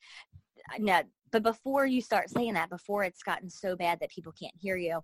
No, 0.79 1.03
but 1.31 1.43
before 1.43 1.87
you 1.87 2.01
start 2.01 2.31
saying 2.31 2.55
that, 2.55 2.71
before 2.71 3.05
it's 3.05 3.23
gotten 3.23 3.51
so 3.51 3.77
bad 3.77 4.01
that 4.01 4.11
people 4.11 4.33
can't 4.33 4.55
hear 4.59 4.77
you, 4.77 5.01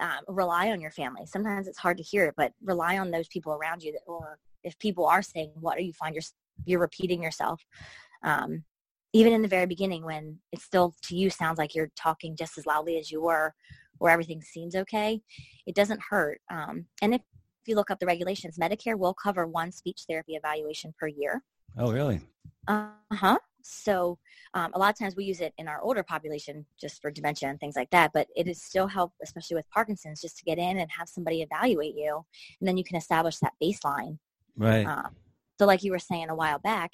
um, 0.00 0.20
rely 0.28 0.70
on 0.70 0.80
your 0.80 0.90
family. 0.90 1.26
Sometimes 1.26 1.68
it's 1.68 1.78
hard 1.78 1.96
to 1.98 2.02
hear 2.02 2.26
it, 2.26 2.34
but 2.36 2.52
rely 2.62 2.98
on 2.98 3.10
those 3.10 3.28
people 3.28 3.52
around 3.52 3.82
you. 3.82 3.92
That, 3.92 4.02
or 4.06 4.38
if 4.62 4.78
people 4.78 5.06
are 5.06 5.22
saying, 5.22 5.52
"What?" 5.54 5.78
or 5.78 5.82
you 5.82 5.92
find 5.92 6.14
you're 6.14 6.24
you're 6.64 6.80
repeating 6.80 7.22
yourself. 7.22 7.64
Um, 8.22 8.64
even 9.16 9.32
in 9.32 9.40
the 9.40 9.48
very 9.48 9.66
beginning, 9.66 10.04
when 10.04 10.38
it 10.52 10.60
still 10.60 10.94
to 11.04 11.16
you 11.16 11.30
sounds 11.30 11.58
like 11.58 11.74
you're 11.74 11.90
talking 11.96 12.36
just 12.36 12.58
as 12.58 12.66
loudly 12.66 12.98
as 12.98 13.10
you 13.10 13.22
were, 13.22 13.54
or 13.98 14.10
everything 14.10 14.42
seems 14.42 14.76
okay, 14.76 15.22
it 15.66 15.74
doesn't 15.74 16.00
hurt. 16.10 16.40
Um, 16.50 16.84
and 17.00 17.14
if, 17.14 17.22
if 17.22 17.68
you 17.68 17.76
look 17.76 17.90
up 17.90 17.98
the 17.98 18.06
regulations, 18.06 18.58
Medicare 18.58 18.98
will 18.98 19.14
cover 19.14 19.46
one 19.46 19.72
speech 19.72 20.02
therapy 20.06 20.34
evaluation 20.34 20.92
per 21.00 21.06
year. 21.06 21.42
Oh, 21.78 21.90
really? 21.90 22.20
Uh 22.68 22.88
huh. 23.12 23.38
So 23.62 24.18
um, 24.52 24.70
a 24.74 24.78
lot 24.78 24.90
of 24.90 24.98
times 24.98 25.16
we 25.16 25.24
use 25.24 25.40
it 25.40 25.54
in 25.56 25.66
our 25.66 25.80
older 25.80 26.02
population 26.02 26.66
just 26.78 27.00
for 27.00 27.10
dementia 27.10 27.48
and 27.48 27.58
things 27.58 27.74
like 27.74 27.90
that, 27.90 28.12
but 28.12 28.28
it 28.36 28.46
is 28.46 28.62
still 28.62 28.86
help, 28.86 29.12
especially 29.22 29.56
with 29.56 29.68
Parkinson's, 29.70 30.20
just 30.20 30.36
to 30.38 30.44
get 30.44 30.58
in 30.58 30.78
and 30.78 30.90
have 30.96 31.08
somebody 31.08 31.40
evaluate 31.40 31.94
you, 31.96 32.22
and 32.60 32.68
then 32.68 32.76
you 32.76 32.84
can 32.84 32.96
establish 32.96 33.38
that 33.38 33.54
baseline. 33.62 34.18
Right. 34.56 34.86
Um, 34.86 35.16
so, 35.58 35.66
like 35.66 35.82
you 35.82 35.90
were 35.90 35.98
saying 35.98 36.28
a 36.28 36.34
while 36.34 36.58
back, 36.58 36.92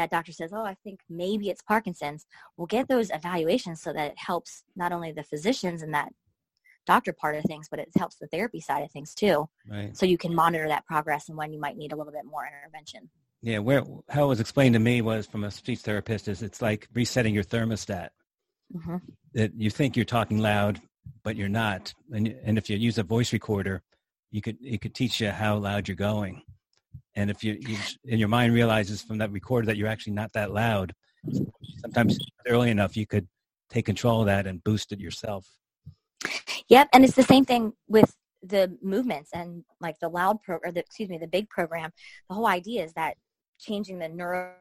that 0.00 0.10
doctor 0.10 0.32
says, 0.32 0.52
"Oh, 0.52 0.64
I 0.64 0.74
think 0.82 1.00
maybe 1.08 1.50
it's 1.50 1.62
Parkinson's." 1.62 2.26
We'll 2.56 2.66
get 2.66 2.88
those 2.88 3.10
evaluations 3.10 3.80
so 3.80 3.92
that 3.92 4.12
it 4.12 4.18
helps 4.18 4.64
not 4.74 4.92
only 4.92 5.12
the 5.12 5.22
physicians 5.22 5.82
and 5.82 5.94
that 5.94 6.12
doctor 6.86 7.12
part 7.12 7.36
of 7.36 7.44
things, 7.44 7.68
but 7.70 7.78
it 7.78 7.88
helps 7.96 8.16
the 8.16 8.26
therapy 8.26 8.60
side 8.60 8.82
of 8.82 8.90
things 8.90 9.14
too. 9.14 9.48
Right. 9.68 9.96
So 9.96 10.06
you 10.06 10.18
can 10.18 10.34
monitor 10.34 10.66
that 10.68 10.86
progress 10.86 11.28
and 11.28 11.38
when 11.38 11.52
you 11.52 11.60
might 11.60 11.76
need 11.76 11.92
a 11.92 11.96
little 11.96 12.12
bit 12.12 12.24
more 12.24 12.46
intervention. 12.46 13.10
Yeah, 13.42 13.58
where 13.58 13.84
how 14.08 14.24
it 14.24 14.28
was 14.28 14.40
explained 14.40 14.74
to 14.74 14.80
me 14.80 15.00
was 15.00 15.26
from 15.26 15.44
a 15.44 15.50
speech 15.50 15.80
therapist 15.80 16.28
is 16.28 16.42
it's 16.42 16.60
like 16.60 16.88
resetting 16.92 17.34
your 17.34 17.44
thermostat. 17.44 18.10
Mm-hmm. 18.74 18.96
That 19.34 19.52
you 19.56 19.70
think 19.70 19.96
you're 19.96 20.04
talking 20.04 20.38
loud, 20.38 20.80
but 21.22 21.36
you're 21.36 21.48
not, 21.48 21.94
and 22.12 22.28
and 22.44 22.58
if 22.58 22.68
you 22.68 22.76
use 22.76 22.98
a 22.98 23.02
voice 23.02 23.32
recorder, 23.32 23.82
you 24.30 24.42
could 24.42 24.58
it 24.62 24.80
could 24.80 24.94
teach 24.94 25.20
you 25.20 25.30
how 25.30 25.56
loud 25.56 25.88
you're 25.88 25.96
going, 25.96 26.42
and 27.20 27.30
if 27.30 27.44
you, 27.44 27.58
you 27.60 27.76
and 28.08 28.18
your 28.18 28.28
mind 28.28 28.54
realizes 28.54 29.02
from 29.02 29.18
that 29.18 29.30
recorder 29.30 29.66
that 29.66 29.76
you're 29.76 29.88
actually 29.88 30.14
not 30.14 30.32
that 30.32 30.52
loud, 30.52 30.94
sometimes 31.82 32.18
early 32.46 32.70
enough 32.70 32.96
you 32.96 33.06
could 33.06 33.28
take 33.68 33.84
control 33.84 34.20
of 34.20 34.26
that 34.26 34.46
and 34.46 34.64
boost 34.64 34.90
it 34.90 35.00
yourself. 35.00 35.46
Yep, 36.68 36.88
and 36.94 37.04
it's 37.04 37.14
the 37.14 37.22
same 37.22 37.44
thing 37.44 37.74
with 37.88 38.16
the 38.42 38.74
movements 38.82 39.30
and 39.34 39.64
like 39.80 39.98
the 40.00 40.08
loud 40.08 40.40
pro 40.40 40.58
or 40.64 40.72
the 40.72 40.80
excuse 40.80 41.10
me 41.10 41.18
the 41.18 41.26
big 41.26 41.48
program. 41.50 41.90
The 42.28 42.34
whole 42.34 42.46
idea 42.46 42.84
is 42.84 42.94
that 42.94 43.16
changing 43.58 43.98
the 43.98 44.08
neuro 44.08 44.54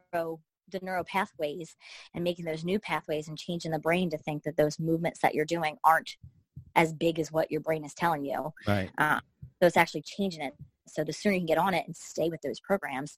the 0.72 0.80
neural 0.84 1.06
pathways 1.06 1.76
and 2.14 2.24
making 2.24 2.46
those 2.46 2.64
new 2.64 2.78
pathways 2.78 3.28
and 3.28 3.38
changing 3.38 3.72
the 3.72 3.80
brain 3.80 4.10
to 4.10 4.18
think 4.18 4.44
that 4.44 4.58
those 4.58 4.80
movements 4.80 5.20
that 5.22 5.34
you're 5.34 5.46
doing 5.46 5.78
aren't 5.84 6.18
as 6.76 6.94
big 6.94 7.20
as 7.20 7.32
what 7.32 7.50
your 7.50 7.62
brain 7.62 7.84
is 7.84 7.94
telling 7.94 8.24
you. 8.24 8.54
Right. 8.68 8.92
Uh, 8.98 9.20
so 9.60 9.68
it's 9.68 9.78
actually 9.78 10.04
changing 10.04 10.42
it 10.42 10.54
so 10.90 11.04
the 11.04 11.14
sooner 11.14 11.34
you 11.34 11.42
can 11.42 11.46
get 11.46 11.58
on 11.58 11.74
it 11.74 11.84
and 11.86 11.96
stay 11.96 12.30
with 12.30 12.42
those 12.42 12.60
programs 12.60 13.18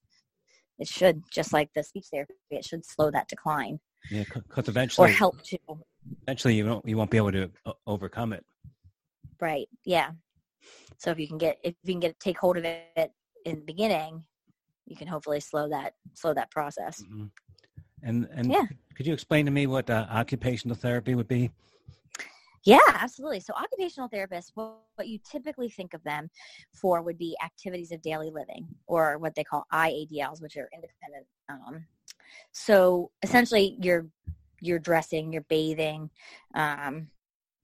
it 0.80 0.88
should 0.88 1.22
just 1.32 1.54
like 1.54 1.70
the 1.76 1.84
speech 1.84 2.06
therapy 2.12 2.34
it 2.50 2.66
should 2.66 2.86
slow 2.86 3.12
that 3.12 3.28
decline 3.28 3.80
yeah 4.10 4.24
because 4.34 4.68
eventually 4.68 5.10
or 5.10 5.14
help 5.14 5.42
to 5.44 5.58
eventually 6.24 6.56
you 6.56 6.66
won't 6.66 6.88
you 6.88 6.98
won't 6.98 7.12
be 7.12 7.18
able 7.18 7.32
to 7.32 7.50
uh, 7.66 7.74
overcome 7.86 8.34
it 8.34 8.44
right 9.40 9.68
yeah 9.86 10.12
so 10.98 11.10
if 11.10 11.20
you 11.20 11.28
can 11.28 11.38
get 11.38 11.58
if 11.64 11.74
you 11.84 11.94
can 11.94 12.00
get 12.00 12.20
take 12.20 12.38
hold 12.38 12.58
of 12.58 12.66
it 12.66 13.12
in 13.46 13.56
the 13.56 13.62
beginning, 13.62 14.24
you 14.86 14.96
can 14.96 15.08
hopefully 15.08 15.40
slow 15.40 15.70
that 15.70 15.94
slow 16.14 16.34
that 16.34 16.52
process. 16.52 17.02
Mm-hmm. 17.02 17.26
And 18.04 18.28
and 18.34 18.52
yeah. 18.52 18.66
could 18.96 19.08
you 19.08 19.14
explain 19.14 19.46
to 19.46 19.52
me 19.52 19.68
what 19.68 19.90
uh, 19.90 20.06
occupational 20.12 20.76
therapy 20.76 21.16
would 21.16 21.28
be? 21.28 21.52
Yeah, 22.64 22.80
absolutely. 22.94 23.40
So 23.40 23.54
occupational 23.54 24.10
therapists, 24.10 24.52
what, 24.54 24.78
what 24.96 25.08
you 25.08 25.20
typically 25.30 25.70
think 25.70 25.94
of 25.94 26.04
them 26.04 26.30
for 26.74 27.02
would 27.02 27.18
be 27.18 27.36
activities 27.44 27.92
of 27.92 28.02
daily 28.02 28.30
living 28.30 28.68
or 28.88 29.18
what 29.18 29.34
they 29.36 29.44
call 29.44 29.66
IADLs, 29.74 30.42
which 30.42 30.58
are 30.58 30.70
independent. 30.74 31.26
Um, 31.50 31.86
so 32.52 33.10
essentially 33.24 33.78
you're, 33.82 34.08
you're 34.60 34.80
dressing, 34.80 35.34
you're 35.34 35.46
bathing, 35.50 36.12
um, 36.54 37.08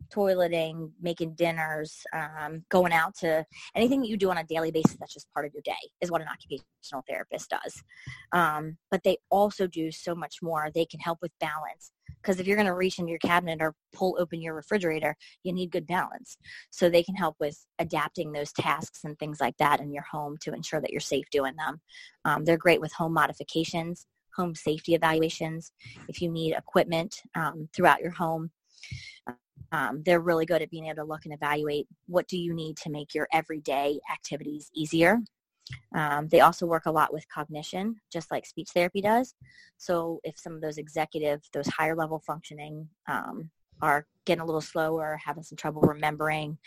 toileting, 0.10 0.92
making 1.02 1.36
dinners, 1.36 2.02
um, 2.14 2.64
going 2.70 2.94
out 2.94 3.16
to 3.18 3.46
anything 3.76 4.02
that 4.02 4.08
you 4.08 4.18
do 4.18 4.32
on 4.32 4.38
a 4.38 4.44
daily 4.44 4.72
basis 4.72 4.96
that's 5.00 5.14
just 5.14 5.32
part 5.34 5.46
of 5.46 5.54
your 5.54 5.62
day 5.64 5.74
is 6.02 6.10
what 6.10 6.22
an 6.22 6.28
occupational 6.28 7.04
therapist 7.08 7.50
does. 7.50 7.84
Um, 8.32 8.78
but 8.90 9.04
they 9.04 9.18
also 9.30 9.68
do 9.68 9.92
so 9.92 10.16
much 10.16 10.38
more. 10.42 10.70
They 10.74 10.86
can 10.86 11.00
help 11.00 11.20
with 11.22 11.32
balance 11.40 11.92
because 12.22 12.40
if 12.40 12.48
you're 12.48 12.58
going 12.58 12.68
to 12.68 12.74
reach 12.74 13.00
into 13.00 13.10
your 13.10 13.20
cabinet 13.20 13.60
or 13.62 13.76
pull 13.94 14.18
open 14.20 14.42
your 14.42 14.54
refrigerator, 14.54 15.16
you 15.44 15.54
need 15.54 15.72
good 15.72 15.88
balance. 15.88 16.38
So 16.70 16.90
they 16.90 17.04
can 17.04 17.16
help 17.16 17.36
with 17.40 17.66
adapting 17.80 18.32
those 18.32 18.52
tasks 18.52 19.04
and 19.04 19.18
things 19.18 19.40
like 19.40 19.58
that 19.58 19.80
in 19.80 19.92
your 19.92 20.04
home 20.04 20.38
to 20.42 20.54
ensure 20.54 20.82
that 20.82 20.92
you're 20.92 21.00
safe 21.00 21.26
doing 21.32 21.56
them. 21.56 21.82
Um, 22.26 22.46
they're 22.46 22.58
great 22.58 22.82
with 22.82 22.94
home 22.94 23.14
modifications 23.14 24.06
home 24.36 24.54
safety 24.54 24.94
evaluations 24.94 25.72
if 26.08 26.22
you 26.22 26.30
need 26.30 26.54
equipment 26.54 27.24
um, 27.34 27.68
throughout 27.74 28.02
your 28.02 28.12
home 28.12 28.52
um, 29.72 30.02
they're 30.06 30.20
really 30.20 30.46
good 30.46 30.62
at 30.62 30.70
being 30.70 30.86
able 30.86 30.96
to 30.96 31.04
look 31.04 31.26
and 31.26 31.34
evaluate 31.34 31.88
what 32.08 32.28
do 32.28 32.38
you 32.38 32.54
need 32.54 32.78
to 32.78 32.90
make 32.90 33.14
your 33.14 33.28
everyday 33.34 34.00
activities 34.12 34.70
easier. 34.74 35.20
Um, 35.96 36.28
they 36.28 36.42
also 36.42 36.66
work 36.66 36.86
a 36.86 36.92
lot 36.92 37.14
with 37.14 37.28
cognition, 37.30 37.96
just 38.12 38.32
like 38.32 38.46
speech 38.46 38.70
therapy 38.74 39.02
does. 39.02 39.36
So 39.78 40.20
if 40.24 40.38
some 40.38 40.54
of 40.54 40.62
those 40.62 40.78
executive, 40.78 41.42
those 41.54 41.68
higher 41.68 41.96
level 41.96 42.20
functioning 42.26 42.88
um, 43.08 43.50
are 43.82 44.06
getting 44.26 44.42
a 44.42 44.46
little 44.46 44.62
slower, 44.62 45.20
having 45.24 45.44
some 45.44 45.58
trouble 45.58 45.82
remembering, 45.82 46.58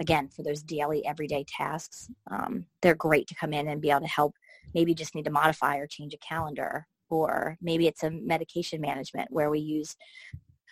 again, 0.00 0.28
for 0.28 0.42
those 0.42 0.62
daily, 0.62 1.04
everyday 1.06 1.44
tasks, 1.46 2.08
um, 2.30 2.66
they're 2.82 2.94
great 2.94 3.26
to 3.28 3.34
come 3.34 3.52
in 3.52 3.68
and 3.68 3.80
be 3.80 3.90
able 3.90 4.00
to 4.00 4.06
help. 4.06 4.34
Maybe 4.74 4.94
just 4.94 5.14
need 5.14 5.24
to 5.26 5.30
modify 5.30 5.76
or 5.76 5.86
change 5.86 6.14
a 6.14 6.18
calendar 6.18 6.86
or 7.10 7.58
maybe 7.60 7.86
it's 7.86 8.04
a 8.04 8.10
medication 8.10 8.80
management 8.80 9.28
where 9.30 9.50
we 9.50 9.58
use 9.58 9.96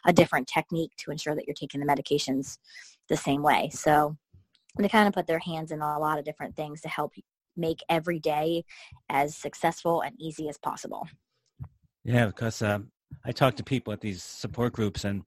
a 0.07 0.13
different 0.13 0.47
technique 0.47 0.93
to 0.97 1.11
ensure 1.11 1.35
that 1.35 1.47
you're 1.47 1.55
taking 1.55 1.81
the 1.81 1.87
medications 1.87 2.59
the 3.09 3.17
same 3.17 3.43
way. 3.43 3.69
So 3.73 4.17
they 4.79 4.89
kind 4.89 5.09
of 5.09 5.15
put 5.15 5.27
their 5.27 5.41
hands 5.41 5.73
in 5.73 5.81
a 5.81 5.99
lot 5.99 6.19
of 6.19 6.25
different 6.25 6.55
things 6.55 6.81
to 6.83 6.89
help 6.89 7.13
make 7.59 7.81
every 7.89 8.19
day 8.19 8.65
as 9.09 9.37
successful 9.37 10.01
and 10.01 10.15
easy 10.19 10.49
as 10.49 10.59
possible. 10.59 11.09
Yeah, 12.05 12.27
because 12.27 12.63
uh, 12.63 12.79
I 13.25 13.33
talk 13.33 13.57
to 13.57 13.65
people 13.65 13.93
at 13.93 14.01
these 14.01 14.23
support 14.23 14.73
groups, 14.73 15.05
and 15.05 15.23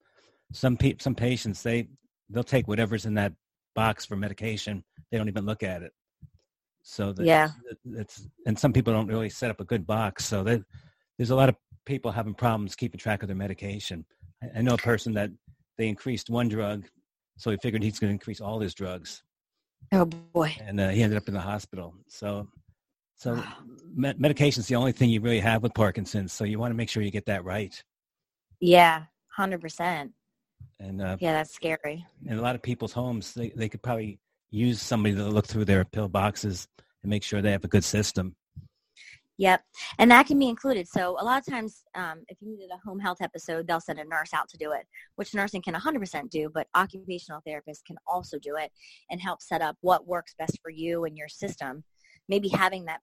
some 0.53 0.77
pe- 0.77 0.95
some 0.99 1.15
patients 1.15 1.61
they 1.61 1.87
they'll 2.29 2.43
take 2.43 2.67
whatever's 2.67 3.05
in 3.05 3.13
that 3.15 3.33
box 3.75 4.05
for 4.05 4.15
medication. 4.15 4.83
They 5.11 5.17
don't 5.17 5.27
even 5.27 5.45
look 5.45 5.63
at 5.63 5.83
it. 5.83 5.91
So 6.83 7.13
that, 7.13 7.25
yeah, 7.25 7.49
it's 7.95 8.27
and 8.45 8.57
some 8.57 8.73
people 8.73 8.93
don't 8.93 9.07
really 9.07 9.29
set 9.29 9.51
up 9.51 9.59
a 9.59 9.65
good 9.65 9.85
box. 9.85 10.25
So 10.25 10.43
that 10.43 10.63
there's 11.17 11.29
a 11.29 11.35
lot 11.35 11.49
of 11.49 11.55
people 11.85 12.11
having 12.11 12.33
problems 12.33 12.75
keeping 12.75 12.99
track 12.99 13.21
of 13.21 13.27
their 13.27 13.35
medication. 13.35 14.05
I 14.55 14.61
know 14.61 14.73
a 14.73 14.77
person 14.77 15.13
that 15.13 15.29
they 15.77 15.87
increased 15.87 16.29
one 16.29 16.47
drug, 16.47 16.87
so 17.37 17.51
he 17.51 17.57
figured 17.61 17.83
he's 17.83 17.99
going 17.99 18.09
to 18.09 18.13
increase 18.13 18.41
all 18.41 18.59
his 18.59 18.73
drugs. 18.73 19.23
Oh 19.91 20.05
boy! 20.05 20.55
And 20.59 20.79
uh, 20.79 20.89
he 20.89 21.03
ended 21.03 21.17
up 21.17 21.27
in 21.27 21.33
the 21.33 21.41
hospital. 21.41 21.93
So, 22.07 22.47
so 23.15 23.43
med- 23.93 24.19
medication 24.19 24.61
is 24.61 24.67
the 24.67 24.75
only 24.75 24.91
thing 24.91 25.09
you 25.09 25.21
really 25.21 25.39
have 25.39 25.63
with 25.63 25.73
Parkinson's. 25.73 26.33
So 26.33 26.43
you 26.43 26.59
want 26.59 26.71
to 26.71 26.75
make 26.75 26.89
sure 26.89 27.03
you 27.03 27.11
get 27.11 27.25
that 27.25 27.43
right. 27.43 27.81
Yeah, 28.59 29.03
hundred 29.27 29.61
percent. 29.61 30.13
And 30.79 31.01
uh, 31.01 31.17
yeah, 31.19 31.33
that's 31.33 31.53
scary. 31.53 32.05
In 32.25 32.37
a 32.37 32.41
lot 32.41 32.55
of 32.55 32.61
people's 32.61 32.93
homes, 32.93 33.33
they 33.33 33.49
they 33.49 33.69
could 33.69 33.81
probably 33.81 34.19
use 34.49 34.81
somebody 34.81 35.15
to 35.15 35.25
look 35.25 35.47
through 35.47 35.65
their 35.65 35.85
pill 35.85 36.07
boxes 36.07 36.67
and 37.03 37.09
make 37.09 37.23
sure 37.23 37.41
they 37.41 37.51
have 37.51 37.63
a 37.63 37.69
good 37.69 37.83
system. 37.83 38.35
Yep. 39.41 39.63
And 39.97 40.11
that 40.11 40.27
can 40.27 40.37
be 40.37 40.49
included. 40.49 40.87
So 40.87 41.17
a 41.19 41.25
lot 41.25 41.39
of 41.39 41.51
times, 41.51 41.81
um, 41.95 42.21
if 42.27 42.37
you 42.41 42.51
needed 42.51 42.69
a 42.71 42.87
home 42.87 42.99
health 42.99 43.17
episode, 43.21 43.65
they'll 43.65 43.81
send 43.81 43.97
a 43.97 44.05
nurse 44.05 44.35
out 44.35 44.47
to 44.49 44.57
do 44.57 44.71
it, 44.73 44.85
which 45.15 45.33
nursing 45.33 45.63
can 45.63 45.73
100% 45.73 46.29
do, 46.29 46.51
but 46.53 46.67
occupational 46.75 47.41
therapists 47.41 47.83
can 47.83 47.95
also 48.05 48.37
do 48.37 48.55
it 48.55 48.71
and 49.09 49.19
help 49.19 49.41
set 49.41 49.63
up 49.63 49.77
what 49.81 50.05
works 50.05 50.35
best 50.37 50.59
for 50.61 50.69
you 50.69 51.05
and 51.05 51.17
your 51.17 51.27
system. 51.27 51.83
Maybe 52.29 52.49
having 52.49 52.85
that 52.85 52.99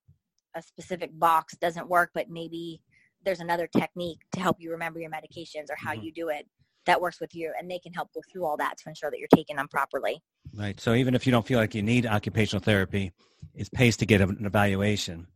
a 0.55 0.63
specific 0.63 1.11
box 1.19 1.57
doesn't 1.57 1.89
work, 1.89 2.11
but 2.15 2.31
maybe 2.31 2.81
there's 3.25 3.41
another 3.41 3.67
technique 3.77 4.21
to 4.31 4.41
help 4.41 4.59
you 4.61 4.71
remember 4.71 5.01
your 5.01 5.11
medications 5.11 5.71
or 5.71 5.77
how 5.77 5.93
mm-hmm. 5.93 6.05
you 6.05 6.13
do 6.13 6.29
it 6.29 6.47
that 6.87 7.01
works 7.01 7.21
with 7.21 7.35
you 7.35 7.53
and 7.59 7.69
they 7.69 7.81
can 7.81 7.93
help 7.93 8.11
go 8.15 8.21
through 8.33 8.47
all 8.47 8.57
that 8.57 8.79
to 8.79 8.89
ensure 8.89 9.11
that 9.11 9.19
you're 9.19 9.27
taking 9.35 9.57
them 9.57 9.67
properly. 9.67 10.23
Right. 10.55 10.79
So 10.79 10.95
even 10.95 11.17
if 11.17 11.27
you 11.27 11.33
don't 11.33 11.45
feel 11.45 11.59
like 11.59 11.75
you 11.75 11.83
need 11.83 12.07
occupational 12.07 12.63
therapy, 12.63 13.11
it 13.57 13.69
pays 13.73 13.97
to 13.97 14.07
get 14.07 14.21
an 14.21 14.47
evaluation 14.47 15.27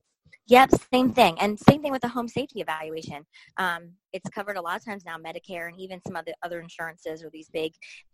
Yep, 0.53 0.71
same 0.93 1.15
thing. 1.15 1.41
And 1.41 1.59
same 1.59 1.81
thing 1.81 1.93
with 1.93 2.03
the 2.03 2.09
home 2.09 2.29
safety 2.29 2.61
evaluation. 2.61 3.25
Um, 3.57 3.93
it's 4.13 4.29
covered 4.29 4.59
a 4.59 4.61
lot 4.61 4.77
of 4.77 4.85
times 4.85 5.03
now, 5.03 5.17
Medicare 5.17 5.69
and 5.69 5.81
even 5.81 5.99
some 6.07 6.15
of 6.15 6.27
the 6.27 6.35
other 6.43 6.61
insurances 6.61 7.25
or 7.25 7.31
these 7.33 7.49
big 7.49 7.73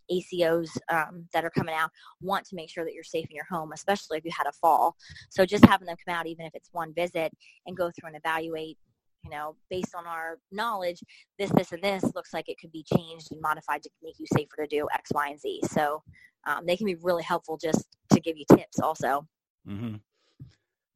ACOs 0.09 0.69
um, 0.87 1.27
that 1.33 1.43
are 1.43 1.49
coming 1.49 1.75
out 1.75 1.89
want 2.21 2.45
to 2.45 2.55
make 2.55 2.69
sure 2.69 2.85
that 2.85 2.93
you're 2.93 3.03
safe 3.03 3.25
in 3.29 3.35
your 3.35 3.47
home, 3.51 3.73
especially 3.73 4.19
if 4.19 4.23
you 4.23 4.31
had 4.33 4.47
a 4.47 4.53
fall. 4.53 4.95
So 5.29 5.45
just 5.45 5.65
having 5.65 5.87
them 5.87 5.97
come 6.07 6.15
out, 6.15 6.27
even 6.27 6.45
if 6.45 6.55
it's 6.55 6.69
one 6.71 6.93
visit, 6.93 7.29
and 7.65 7.75
go 7.75 7.91
through 7.91 8.07
and 8.07 8.15
evaluate 8.15 8.77
you 9.25 9.31
know, 9.31 9.57
based 9.69 9.93
on 9.93 10.07
our 10.07 10.39
knowledge, 10.49 11.01
this, 11.37 11.51
this, 11.57 11.73
and 11.73 11.83
this 11.83 12.05
looks 12.15 12.33
like 12.33 12.47
it 12.47 12.55
could 12.57 12.71
be 12.71 12.85
changed 12.95 13.33
and 13.33 13.41
modified 13.41 13.83
to 13.83 13.89
make 14.01 14.17
you 14.17 14.25
safer 14.33 14.55
to 14.61 14.67
do 14.67 14.87
X, 14.93 15.11
Y, 15.13 15.27
and 15.27 15.41
Z. 15.41 15.59
So 15.71 16.01
um, 16.47 16.65
they 16.65 16.77
can 16.77 16.85
be 16.85 16.95
really 16.95 17.23
helpful 17.23 17.57
just 17.57 17.85
to 18.13 18.21
give 18.21 18.37
you 18.37 18.45
tips 18.49 18.79
also. 18.79 19.27
Mm-hmm. 19.67 19.95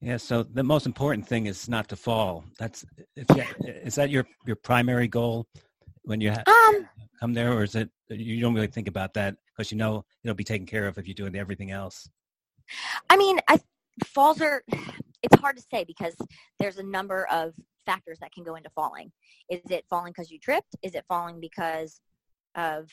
Yeah. 0.04 0.18
So 0.18 0.44
the 0.44 0.64
most 0.64 0.86
important 0.86 1.26
thing 1.26 1.46
is 1.46 1.70
not 1.70 1.88
to 1.90 1.96
fall. 1.96 2.44
That's 2.60 2.86
is 3.16 3.96
that 3.96 4.10
your 4.10 4.28
your 4.46 4.58
primary 4.58 5.08
goal 5.08 5.48
when 6.04 6.20
you 6.20 6.30
have, 6.30 6.44
um, 6.46 6.90
come 7.22 7.34
there, 7.34 7.54
or 7.54 7.64
is 7.64 7.76
it 7.76 7.90
you 8.10 8.42
don't 8.42 8.54
really 8.54 8.68
think 8.68 8.90
about 8.90 9.14
that 9.14 9.38
because 9.56 9.72
you 9.72 9.78
know 9.78 10.04
it'll 10.24 10.36
be 10.36 10.44
taken 10.44 10.66
care 10.66 10.88
of 10.88 10.98
if 10.98 11.08
you're 11.08 11.16
doing 11.16 11.36
everything 11.38 11.72
else? 11.72 12.10
I 13.10 13.16
mean, 13.16 13.40
I, 13.48 13.60
falls 14.06 14.42
are. 14.42 14.64
It's 15.22 15.40
hard 15.40 15.56
to 15.56 15.64
say 15.72 15.86
because 15.86 16.16
there's 16.60 16.80
a 16.80 16.84
number 16.84 17.26
of 17.32 17.54
factors 17.86 18.20
that 18.20 18.34
can 18.34 18.44
go 18.44 18.56
into 18.56 18.70
falling. 18.72 19.10
Is 19.50 19.62
it 19.70 19.86
falling 19.90 20.12
because 20.12 20.30
you 20.30 20.38
tripped? 20.38 20.76
Is 20.84 20.96
it 20.96 21.06
falling 21.08 21.40
because 21.40 22.02
of 22.56 22.90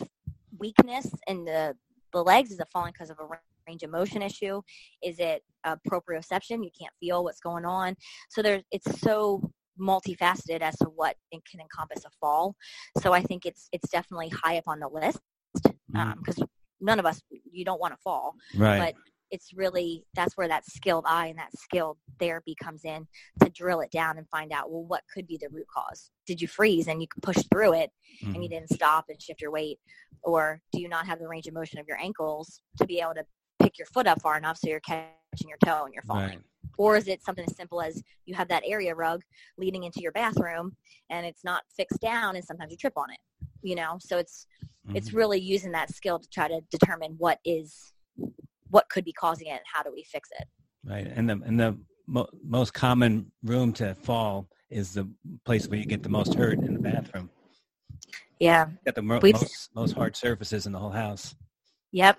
weakness 0.59 1.11
in 1.27 1.45
the 1.45 1.77
the 2.13 2.23
legs? 2.23 2.53
Is 2.53 2.61
it 2.61 2.69
falling 2.73 2.93
because 2.93 3.11
of 3.11 3.19
a 3.19 3.25
range 3.71 3.83
of 3.83 3.91
motion 3.91 4.23
issue? 4.23 4.61
Is 5.03 5.19
it 5.19 5.43
a 5.65 5.79
proprioception? 5.89 6.65
You 6.65 6.71
can't 6.79 6.93
feel 7.01 7.25
what's 7.25 7.41
going 7.41 7.65
on. 7.65 7.97
So 8.31 8.43
there's 8.43 8.63
it's 8.71 9.01
so 9.01 9.51
multifaceted 9.81 10.61
as 10.61 10.77
to 10.79 10.87
what 10.87 11.17
it 11.31 11.43
can 11.51 11.61
encompass 11.61 12.05
a 12.05 12.11
fall. 12.21 12.55
So 13.01 13.13
I 13.13 13.23
think 13.23 13.47
it's 13.47 13.69
it's 13.73 13.89
definitely 13.91 14.31
high 14.31 14.59
up 14.59 14.65
on 14.67 14.81
the 14.81 14.89
list 14.89 15.21
because 15.55 15.75
mm-hmm. 15.95 16.43
um, 16.43 16.49
none 16.81 16.99
of 16.99 17.07
us 17.07 17.21
you 17.51 17.65
don't 17.65 17.81
want 17.81 17.95
to 17.95 18.01
fall, 18.03 18.35
right? 18.57 18.79
But 18.79 18.95
it's 19.31 19.53
really 19.55 20.05
that's 20.15 20.37
where 20.37 20.49
that 20.49 20.67
skilled 20.67 21.05
eye 21.07 21.27
and 21.27 21.39
that 21.39 21.57
skilled 21.57 21.99
therapy 22.19 22.55
comes 22.61 22.85
in 22.85 23.07
to 23.43 23.49
drill 23.51 23.81
it 23.81 23.91
down 23.91 24.19
and 24.19 24.29
find 24.29 24.53
out 24.53 24.71
well 24.71 24.85
what 24.85 25.03
could 25.13 25.27
be 25.27 25.39
the 25.41 25.49
root 25.51 25.67
cause 25.73 26.11
did 26.27 26.41
you 26.41 26.49
freeze 26.49 26.89
and 26.89 27.01
you 27.01 27.07
push 27.23 27.39
through 27.51 27.73
it 27.75 27.91
mm-hmm. 28.23 28.35
and 28.35 28.43
you 28.43 28.51
mm-hmm. 28.51 28.59
didn't 28.59 28.73
stop 28.73 29.05
and 29.09 29.23
shift 29.23 29.41
your 29.41 29.53
weight 29.53 29.79
or 30.23 30.61
do 30.73 30.81
you 30.81 30.89
not 30.89 31.07
have 31.07 31.19
the 31.19 31.29
range 31.29 31.47
of 31.47 31.55
motion 31.55 31.79
of 31.79 31.87
your 31.87 31.99
ankles 31.99 32.61
to 32.77 32.87
be 32.87 33.01
able 33.01 33.15
to 33.15 33.25
pick 33.61 33.79
your 33.79 33.87
foot 33.87 34.07
up 34.07 34.21
far 34.21 34.37
enough 34.37 34.59
so 34.59 34.69
you're 34.69 34.81
catching 34.81 35.49
your 35.49 35.59
toe 35.65 35.85
and 35.85 35.95
you're 35.95 36.03
falling? 36.03 36.29
Right. 36.29 36.41
Or 36.79 36.97
is 36.97 37.09
it 37.09 37.23
something 37.23 37.45
as 37.47 37.57
simple 37.57 37.81
as 37.83 38.03
you 38.27 38.35
have 38.35 38.49
that 38.49 38.63
area 38.67 38.95
rug 38.95 39.23
leading 39.59 39.85
into 39.85 40.01
your 40.01 40.13
bathroom 40.13 40.77
and 41.11 41.27
it's 41.27 41.45
not 41.45 41.63
fixed 41.77 42.01
down 42.01 42.37
and 42.37 42.45
sometimes 42.45 42.71
you 42.71 42.77
trip 42.77 42.95
on 42.97 43.11
it? 43.11 43.19
You 43.63 43.77
know, 43.77 43.97
so 44.01 44.19
it's 44.19 44.47
Mm-hmm. 44.87 44.97
It's 44.97 45.13
really 45.13 45.39
using 45.39 45.73
that 45.73 45.95
skill 45.95 46.19
to 46.19 46.29
try 46.31 46.49
to 46.49 46.61
determine 46.71 47.15
what 47.19 47.39
is 47.45 47.93
what 48.71 48.89
could 48.89 49.05
be 49.05 49.13
causing 49.13 49.49
it 49.49 49.53
and 49.53 49.61
how 49.73 49.83
do 49.83 49.93
we 49.93 50.05
fix 50.05 50.29
it. 50.39 50.47
Right, 50.85 51.07
and 51.07 51.29
the 51.29 51.41
and 51.45 51.61
the 51.61 51.79
mo- 52.07 52.29
most 52.43 52.73
common 52.73 53.31
room 53.43 53.73
to 53.75 53.95
fall 53.95 54.49
is 54.71 54.95
the 54.95 55.09
place 55.45 55.69
where 55.69 55.79
you 55.79 55.85
get 55.85 56.03
the 56.03 56.09
most 56.09 56.35
hurt 56.35 56.59
in 56.61 56.75
the 56.75 56.81
bathroom. 56.81 57.29
Yeah. 58.39 58.67
Got 58.87 58.95
the 58.95 59.03
mo- 59.03 59.21
most 59.23 59.71
most 59.75 59.93
hard 59.93 60.17
surfaces 60.17 60.67
in 60.67 60.73
the 60.73 60.79
whole 60.79 60.91
house. 60.91 61.35
Yep. 61.93 62.19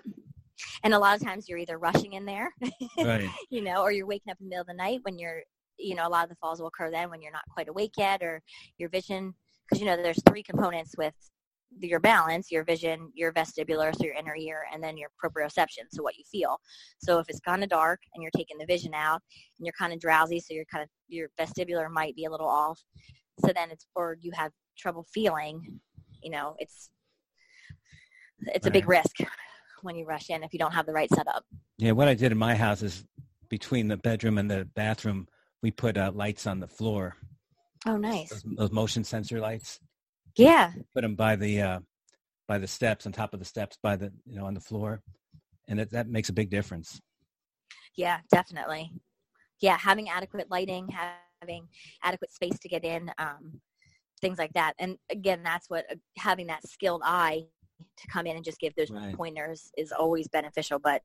And 0.84 0.94
a 0.94 0.98
lot 0.98 1.16
of 1.16 1.24
times 1.24 1.48
you're 1.48 1.58
either 1.58 1.78
rushing 1.78 2.14
in 2.14 2.24
there, 2.24 2.50
Right. 2.98 3.28
you 3.50 3.62
know, 3.62 3.82
or 3.82 3.92
you're 3.92 4.06
waking 4.06 4.30
up 4.30 4.38
in 4.40 4.46
the 4.46 4.50
middle 4.50 4.62
of 4.62 4.66
the 4.68 4.74
night 4.74 5.00
when 5.02 5.18
you're, 5.18 5.42
you 5.78 5.94
know, 5.94 6.06
a 6.06 6.10
lot 6.10 6.24
of 6.24 6.30
the 6.30 6.36
falls 6.36 6.60
will 6.60 6.68
occur 6.68 6.90
then 6.90 7.10
when 7.10 7.22
you're 7.22 7.32
not 7.32 7.44
quite 7.52 7.68
awake 7.68 7.92
yet 7.96 8.22
or 8.22 8.42
your 8.78 8.88
vision, 8.88 9.34
because, 9.64 9.80
you 9.80 9.86
know, 9.86 9.96
there's 9.96 10.22
three 10.28 10.42
components 10.42 10.94
with 10.96 11.14
your 11.80 12.00
balance, 12.00 12.50
your 12.50 12.64
vision, 12.64 13.10
your 13.14 13.32
vestibular, 13.32 13.96
so 13.96 14.04
your 14.04 14.14
inner 14.14 14.36
ear, 14.36 14.64
and 14.72 14.82
then 14.82 14.96
your 14.96 15.08
proprioception, 15.22 15.84
so 15.90 16.02
what 16.02 16.16
you 16.16 16.24
feel. 16.30 16.58
So 16.98 17.18
if 17.18 17.26
it's 17.28 17.40
kind 17.40 17.62
of 17.62 17.70
dark 17.70 18.00
and 18.14 18.22
you're 18.22 18.30
taking 18.36 18.58
the 18.58 18.66
vision 18.66 18.92
out 18.94 19.20
and 19.58 19.66
you're 19.66 19.72
kind 19.78 19.92
of 19.92 20.00
drowsy, 20.00 20.38
so 20.40 20.54
you're 20.54 20.66
kind 20.70 20.82
of, 20.82 20.90
your 21.08 21.28
vestibular 21.40 21.90
might 21.90 22.14
be 22.14 22.26
a 22.26 22.30
little 22.30 22.48
off. 22.48 22.80
So 23.44 23.52
then 23.54 23.70
it's, 23.70 23.86
or 23.94 24.18
you 24.20 24.32
have 24.34 24.52
trouble 24.78 25.06
feeling, 25.14 25.80
you 26.22 26.30
know, 26.30 26.54
it's, 26.58 26.90
it's 28.40 28.66
a 28.66 28.70
big 28.70 28.88
risk 28.88 29.16
when 29.82 29.96
you 29.96 30.06
rush 30.06 30.30
in 30.30 30.42
if 30.42 30.52
you 30.52 30.58
don't 30.58 30.72
have 30.72 30.86
the 30.86 30.92
right 30.92 31.10
setup. 31.10 31.44
Yeah, 31.78 31.92
what 31.92 32.08
I 32.08 32.14
did 32.14 32.32
in 32.32 32.38
my 32.38 32.54
house 32.54 32.82
is 32.82 33.04
between 33.48 33.88
the 33.88 33.96
bedroom 33.96 34.38
and 34.38 34.50
the 34.50 34.68
bathroom, 34.74 35.28
we 35.62 35.70
put 35.70 35.96
uh, 35.96 36.10
lights 36.14 36.46
on 36.46 36.60
the 36.60 36.66
floor. 36.66 37.16
Oh, 37.86 37.96
nice. 37.96 38.30
Those, 38.30 38.44
those 38.56 38.72
motion 38.72 39.04
sensor 39.04 39.40
lights. 39.40 39.78
Yeah. 40.36 40.72
Put 40.94 41.02
them 41.02 41.14
by 41.14 41.36
the 41.36 41.60
uh, 41.60 41.80
by 42.48 42.58
the 42.58 42.66
steps, 42.66 43.06
on 43.06 43.12
top 43.12 43.34
of 43.34 43.40
the 43.40 43.44
steps, 43.44 43.78
by 43.82 43.96
the 43.96 44.12
you 44.26 44.36
know 44.36 44.46
on 44.46 44.54
the 44.54 44.60
floor, 44.60 45.02
and 45.68 45.80
it, 45.80 45.90
that 45.90 46.08
makes 46.08 46.28
a 46.28 46.32
big 46.32 46.50
difference. 46.50 47.00
Yeah, 47.96 48.20
definitely. 48.30 48.90
Yeah, 49.60 49.76
having 49.76 50.08
adequate 50.08 50.50
lighting, 50.50 50.88
having 51.40 51.68
adequate 52.02 52.32
space 52.32 52.58
to 52.60 52.68
get 52.68 52.84
in, 52.84 53.10
um, 53.18 53.60
things 54.20 54.38
like 54.38 54.52
that. 54.54 54.74
And 54.78 54.96
again, 55.10 55.42
that's 55.42 55.68
what 55.68 55.84
uh, 55.90 55.96
having 56.16 56.46
that 56.46 56.66
skilled 56.66 57.02
eye 57.04 57.46
to 57.96 58.06
come 58.08 58.26
in 58.26 58.36
and 58.36 58.44
just 58.44 58.60
give 58.60 58.74
those 58.74 58.90
Right. 58.90 59.14
pointers 59.14 59.70
is 59.76 59.92
always 59.92 60.28
beneficial. 60.28 60.78
But 60.78 61.02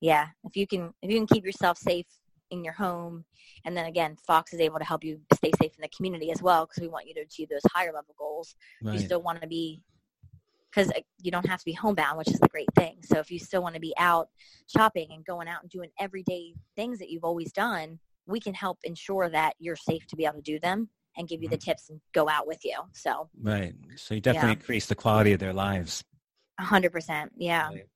yeah, 0.00 0.28
if 0.44 0.56
you 0.56 0.66
can 0.66 0.92
if 1.02 1.10
you 1.10 1.18
can 1.18 1.26
keep 1.26 1.44
yourself 1.44 1.78
safe 1.78 2.06
in 2.50 2.64
your 2.64 2.72
home, 2.72 3.24
and 3.64 3.76
then 3.76 3.86
again, 3.86 4.16
Fox 4.26 4.52
is 4.52 4.60
able 4.60 4.78
to 4.78 4.84
help 4.84 5.04
you 5.04 5.20
stay 5.34 5.50
safe 5.60 5.72
in 5.76 5.82
the 5.82 5.88
community 5.96 6.30
as 6.32 6.42
well 6.42 6.66
because 6.66 6.80
we 6.80 6.88
want 6.88 7.06
you 7.06 7.14
to 7.14 7.20
achieve 7.20 7.48
those 7.48 7.62
higher 7.72 7.92
level 7.92 8.14
goals. 8.18 8.54
Right. 8.82 8.94
you 8.94 9.00
still 9.00 9.22
want 9.22 9.40
to 9.40 9.46
be 9.46 9.82
because 10.70 10.92
you 11.20 11.30
don't 11.30 11.46
have 11.48 11.58
to 11.58 11.64
be 11.64 11.72
homebound 11.72 12.16
which 12.18 12.28
is 12.28 12.38
the 12.38 12.48
great 12.48 12.68
thing 12.76 12.98
so 13.02 13.18
if 13.18 13.30
you 13.30 13.38
still 13.38 13.62
want 13.62 13.74
to 13.74 13.80
be 13.80 13.94
out 13.98 14.28
shopping 14.68 15.08
and 15.10 15.24
going 15.24 15.48
out 15.48 15.62
and 15.62 15.70
doing 15.70 15.90
everyday 15.98 16.54
things 16.76 16.98
that 16.98 17.10
you've 17.10 17.24
always 17.24 17.52
done 17.52 17.98
we 18.26 18.38
can 18.40 18.54
help 18.54 18.78
ensure 18.84 19.28
that 19.28 19.54
you're 19.58 19.76
safe 19.76 20.06
to 20.06 20.16
be 20.16 20.24
able 20.24 20.36
to 20.36 20.42
do 20.42 20.58
them 20.60 20.88
and 21.16 21.28
give 21.28 21.42
you 21.42 21.48
the 21.48 21.56
tips 21.56 21.90
and 21.90 22.00
go 22.12 22.28
out 22.28 22.46
with 22.46 22.64
you 22.64 22.76
so 22.92 23.28
Right. 23.40 23.74
So 23.96 24.14
you 24.14 24.20
definitely 24.20 24.50
Yeah. 24.50 24.54
increase 24.54 24.86
the 24.86 24.94
quality 24.94 25.32
of 25.32 25.40
their 25.40 25.52
lives, 25.52 26.04
A 26.58 26.64
100% 26.64 27.30
yeah 27.36 27.68
Right. 27.68 27.86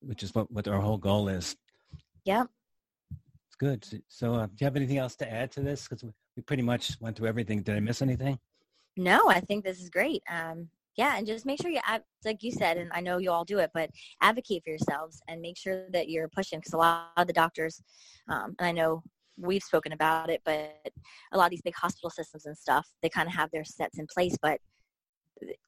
which 0.00 0.22
is 0.22 0.34
what, 0.34 0.50
what 0.50 0.68
our 0.68 0.80
whole 0.80 0.98
goal 0.98 1.28
is. 1.28 1.56
Yep. 2.24 2.48
It's 3.48 3.56
good. 3.56 3.84
So, 3.84 3.96
so 4.08 4.34
uh, 4.34 4.46
do 4.46 4.52
you 4.60 4.64
have 4.64 4.76
anything 4.76 4.98
else 4.98 5.16
to 5.16 5.32
add 5.32 5.50
to 5.52 5.60
this? 5.60 5.88
Because 5.88 6.04
we, 6.36 6.42
pretty 6.42 6.62
much 6.62 7.00
went 7.00 7.16
through 7.16 7.28
everything. 7.28 7.62
Did 7.62 7.76
I 7.76 7.80
miss 7.80 8.02
anything? 8.02 8.38
no 8.96 9.28
i 9.28 9.40
think 9.40 9.62
this 9.64 9.80
is 9.80 9.90
great 9.90 10.22
um 10.30 10.68
yeah 10.96 11.16
and 11.16 11.26
just 11.26 11.44
make 11.44 11.60
sure 11.60 11.70
you 11.70 11.80
like 12.24 12.42
you 12.42 12.50
said 12.50 12.78
and 12.78 12.90
i 12.94 13.00
know 13.00 13.18
you 13.18 13.30
all 13.30 13.44
do 13.44 13.58
it 13.58 13.70
but 13.74 13.90
advocate 14.22 14.62
for 14.64 14.70
yourselves 14.70 15.20
and 15.28 15.40
make 15.42 15.56
sure 15.58 15.88
that 15.90 16.08
you're 16.08 16.28
pushing 16.28 16.58
because 16.58 16.72
a 16.72 16.76
lot 16.78 17.10
of 17.16 17.26
the 17.26 17.32
doctors 17.32 17.82
um, 18.28 18.54
and 18.58 18.66
i 18.66 18.72
know 18.72 19.02
we've 19.38 19.62
spoken 19.62 19.92
about 19.92 20.30
it 20.30 20.40
but 20.44 20.74
a 21.32 21.36
lot 21.36 21.44
of 21.46 21.50
these 21.50 21.62
big 21.62 21.74
hospital 21.74 22.10
systems 22.10 22.46
and 22.46 22.56
stuff 22.56 22.86
they 23.02 23.08
kind 23.08 23.28
of 23.28 23.34
have 23.34 23.50
their 23.50 23.64
sets 23.64 23.98
in 23.98 24.06
place 24.12 24.36
but 24.40 24.58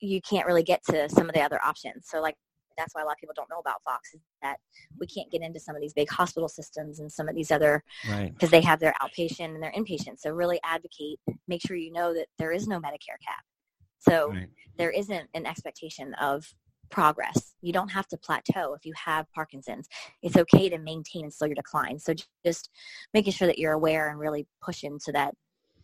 you 0.01 0.21
can't 0.23 0.47
really 0.47 0.63
get 0.63 0.83
to 0.85 1.09
some 1.09 1.29
of 1.29 1.35
the 1.35 1.41
other 1.41 1.61
options 1.65 2.07
so 2.09 2.21
like 2.21 2.35
that's 2.79 2.95
why 2.95 3.03
a 3.03 3.05
lot 3.05 3.13
of 3.13 3.19
people 3.19 3.35
don't 3.37 3.51
know 3.51 3.59
about 3.59 3.83
fox 3.83 4.15
is 4.15 4.21
that 4.41 4.57
we 4.99 5.07
can't 5.07 5.31
get 5.31 5.43
into 5.43 5.61
some 5.61 5.75
of 5.75 5.83
these 5.83 5.93
big 5.93 6.09
hospital 6.09 6.49
systems 6.49 7.01
and 7.01 7.11
some 7.11 7.29
of 7.29 7.35
these 7.35 7.51
other 7.51 7.83
Right. 8.09 8.33
because 8.33 8.51
they 8.51 8.61
have 8.61 8.81
their 8.81 8.95
outpatient 9.03 9.55
and 9.55 9.63
their 9.63 9.73
inpatient. 9.73 10.19
So 10.19 10.31
really 10.31 10.61
advocate, 10.65 11.19
make 11.49 11.61
sure 11.67 11.77
you 11.77 11.93
know 11.93 12.15
that 12.15 12.29
there 12.39 12.53
is 12.53 12.69
no 12.69 12.79
Medicare 12.79 13.19
cap. 13.27 13.45
So 13.99 14.31
Right. 14.31 14.49
there 14.77 14.91
isn't 14.91 15.29
an 15.35 15.45
expectation 15.45 16.15
of 16.15 16.47
progress. 16.91 17.55
You 17.61 17.73
don't 17.73 17.91
have 17.91 18.07
to 18.09 18.17
plateau 18.17 18.75
if 18.75 18.85
you 18.85 18.93
have 19.05 19.31
Parkinson's. 19.33 19.89
It's 20.23 20.37
okay 20.37 20.69
to 20.69 20.79
maintain 20.79 21.25
and 21.25 21.33
slow 21.33 21.47
your 21.47 21.55
decline. 21.55 21.99
So 21.99 22.15
just 22.45 22.71
making 23.15 23.33
sure 23.33 23.47
that 23.47 23.59
you're 23.59 23.73
aware 23.73 24.11
and 24.11 24.19
really 24.19 24.47
pushing 24.63 24.99
so 24.99 25.13
that 25.13 25.35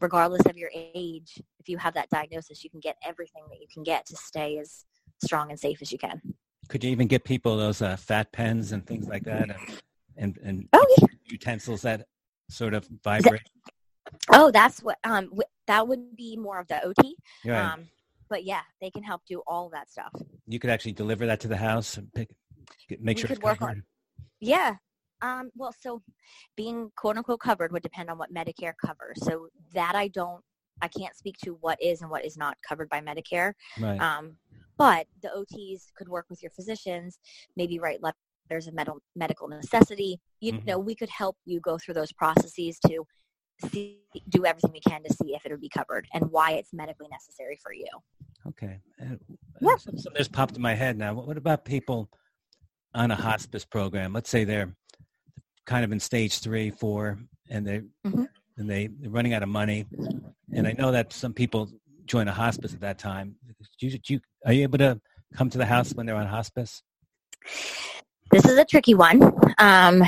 regardless 0.01 0.45
of 0.47 0.57
your 0.57 0.71
age, 0.75 1.41
if 1.61 1.69
you 1.69 1.79
have 1.79 1.95
that 1.95 2.11
diagnosis, 2.11 2.65
you 2.65 2.71
can 2.71 2.81
get 2.81 2.97
everything 3.07 3.45
that 3.51 3.61
you 3.61 3.67
can 3.73 3.83
get 3.83 4.07
to 4.07 4.17
stay 4.17 4.59
as 4.59 4.85
strong 5.23 5.51
and 5.51 5.59
safe 5.59 5.79
as 5.83 5.93
you 5.93 5.99
can. 5.99 6.21
Could 6.69 6.83
you 6.83 6.91
even 6.91 7.07
get 7.07 7.25
people 7.25 7.57
those 7.57 7.83
uh, 7.83 7.97
fat 7.97 8.33
pens 8.33 8.73
and 8.73 8.87
things 8.87 9.07
like 9.07 9.25
that, 9.25 9.51
and 9.51 9.81
and, 10.17 10.39
and 10.43 10.69
Oh, 10.73 10.87
yeah. 10.99 11.07
utensils 11.27 11.83
that 11.83 12.07
sort 12.49 12.75
of 12.75 12.89
vibrate? 13.03 13.43
Oh, 14.33 14.51
that's 14.51 14.83
what, 14.83 14.99
um, 15.05 15.25
w- 15.27 15.43
that 15.67 15.87
would 15.87 16.17
be 16.17 16.37
more 16.37 16.59
of 16.61 16.69
the 16.69 16.83
OT. 16.85 17.17
Right. 17.45 17.73
Um, 17.73 17.89
but 18.35 18.43
yeah, 18.45 18.63
they 18.81 18.91
can 18.91 19.05
help 19.05 19.23
do 19.29 19.45
all 19.47 19.71
that 19.73 19.89
stuff. 19.89 20.11
you 20.49 20.59
could 20.59 20.69
actually 20.69 20.91
deliver 20.91 21.25
that 21.25 21.39
to 21.39 21.47
the 21.47 21.57
house 21.57 21.97
and 21.99 22.13
pick, 22.15 22.29
make 23.01 23.17
We 23.17 23.21
sure 23.23 23.31
it's 23.31 23.41
work 23.41 23.63
on- 23.63 23.69
covered. 23.69 23.85
Yeah. 24.41 24.75
Um, 25.23 25.51
well, 25.55 25.73
so 25.81 26.03
being 26.57 26.91
quote 26.97 27.17
unquote 27.17 27.39
covered 27.39 27.71
would 27.71 27.85
depend 27.85 28.11
on 28.11 28.19
what 28.19 28.35
Medicare 28.35 28.73
covers. 28.85 29.19
So 29.25 29.47
that 29.73 29.95
I 29.95 30.09
don't, 30.09 30.43
I 30.83 30.89
can't 30.89 31.15
speak 31.15 31.37
to 31.45 31.51
what 31.61 31.81
is 31.81 32.03
and 32.03 32.11
what 32.11 32.25
is 32.25 32.37
not 32.37 32.57
covered 32.69 32.89
by 32.89 33.01
Medicare. 33.01 33.53
Right. 33.79 34.01
Um, 34.01 34.37
but 34.79 35.07
the 35.23 35.29
OTs 35.29 35.83
could 35.97 36.09
work 36.09 36.27
with 36.29 36.43
your 36.43 36.51
physicians, 36.51 37.21
maybe 37.57 37.79
write 37.79 38.01
letters 38.03 38.67
of 38.67 38.75
medical 38.75 38.99
medical 39.15 39.47
necessity. 39.47 40.19
You 40.41 40.55
Mhm. 40.55 40.67
know, 40.67 40.79
we 40.81 40.97
could 40.97 41.09
help 41.11 41.37
you 41.45 41.61
go 41.61 41.79
through 41.79 41.95
those 41.95 42.13
processes 42.13 42.81
to 42.89 43.05
see, 43.71 44.01
do 44.29 44.45
everything 44.45 44.73
we 44.73 44.81
can 44.81 45.05
to 45.05 45.13
see 45.15 45.37
if 45.37 45.47
it 45.47 45.53
would 45.53 45.61
be 45.61 45.69
covered 45.69 46.09
and 46.13 46.29
why 46.33 46.51
it's 46.59 46.73
medically 46.73 47.07
necessary 47.09 47.57
for 47.63 47.73
you. 47.73 47.87
Okay. 48.49 48.79
Uh, 49.01 49.17
Yeah. 49.61 49.77
Something 49.77 50.13
just 50.17 50.33
popped 50.33 50.57
in 50.57 50.63
my 50.63 50.75
head 50.75 50.99
now. 50.99 51.15
What, 51.15 51.37
about 51.37 51.65
people 51.65 52.11
on 52.95 53.11
a 53.11 53.17
hospice 53.17 53.65
program? 53.65 54.13
Let's 54.13 54.31
say 54.31 54.45
they're 54.45 54.75
kind 55.67 55.85
of 55.85 55.93
in 55.93 56.01
stage 56.01 56.41
three, 56.41 56.71
four, 56.71 57.19
and 57.49 57.67
they 57.67 57.81
Mhm. 58.07 58.29
and 58.57 58.71
they 58.71 58.89
they're 58.89 59.11
running 59.11 59.33
out 59.33 59.43
of 59.43 59.49
money. 59.49 59.87
And 60.53 60.67
I 60.67 60.73
know 60.73 60.93
that 60.93 61.13
some 61.13 61.33
people 61.33 61.71
join 62.05 62.29
a 62.29 62.33
hospice 62.33 62.75
at 62.75 62.81
that 62.81 62.99
time. 62.99 63.37
Do 63.79 63.87
you, 63.87 63.99
do 63.99 64.15
you, 64.15 64.21
are 64.45 64.53
you 64.53 64.63
able 64.63 64.79
to 64.79 65.01
come 65.35 65.49
to 65.51 65.59
the 65.59 65.65
house 65.67 65.93
when 65.95 66.05
they're 66.07 66.17
on 66.17 66.27
hospice? 66.27 66.83
This 68.31 68.45
is 68.45 68.59
a 68.59 68.65
tricky 68.65 68.95
one. 68.95 69.23
Um, 69.59 70.03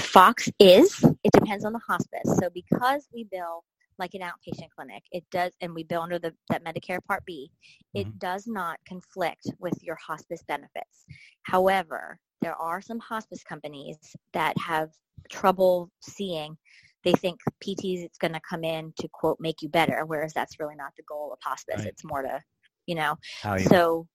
Fox 0.00 0.48
is. 0.58 1.04
It 1.24 1.32
depends 1.32 1.64
on 1.64 1.72
the 1.72 1.80
hospice. 1.86 2.36
So 2.38 2.48
because 2.52 3.06
we 3.12 3.24
bill 3.30 3.64
like 3.98 4.14
an 4.14 4.20
outpatient 4.20 4.68
clinic, 4.74 5.02
it 5.12 5.24
does, 5.30 5.52
and 5.60 5.74
we 5.74 5.84
bill 5.84 6.02
under 6.02 6.18
the 6.18 6.34
that 6.48 6.64
Medicare 6.64 7.04
Part 7.04 7.24
B, 7.24 7.50
it 7.94 8.06
Mhm. 8.06 8.18
does 8.18 8.46
not 8.46 8.78
conflict 8.86 9.46
with 9.58 9.74
your 9.82 9.96
hospice 9.96 10.42
benefits. 10.44 11.04
However, 11.42 12.18
there 12.40 12.56
are 12.56 12.80
some 12.80 12.98
hospice 12.98 13.42
companies 13.44 13.98
that 14.32 14.56
have 14.58 14.90
trouble 15.30 15.90
seeing. 16.00 16.56
They 17.04 17.12
think 17.12 17.40
PTs 17.60 18.04
it's 18.04 18.18
going 18.18 18.32
to 18.32 18.40
come 18.40 18.64
in 18.64 18.92
to 18.98 19.08
quote 19.08 19.38
make 19.40 19.62
you 19.62 19.68
better, 19.68 20.04
whereas 20.06 20.32
that's 20.32 20.58
really 20.58 20.76
not 20.76 20.94
the 20.96 21.02
goal 21.04 21.32
of 21.32 21.38
hospice. 21.42 21.78
Right. 21.78 21.88
It's 21.88 22.04
more 22.04 22.22
to, 22.22 22.42
you 22.86 22.94
know, 22.94 23.16
you, 23.44 23.66
so 23.66 24.08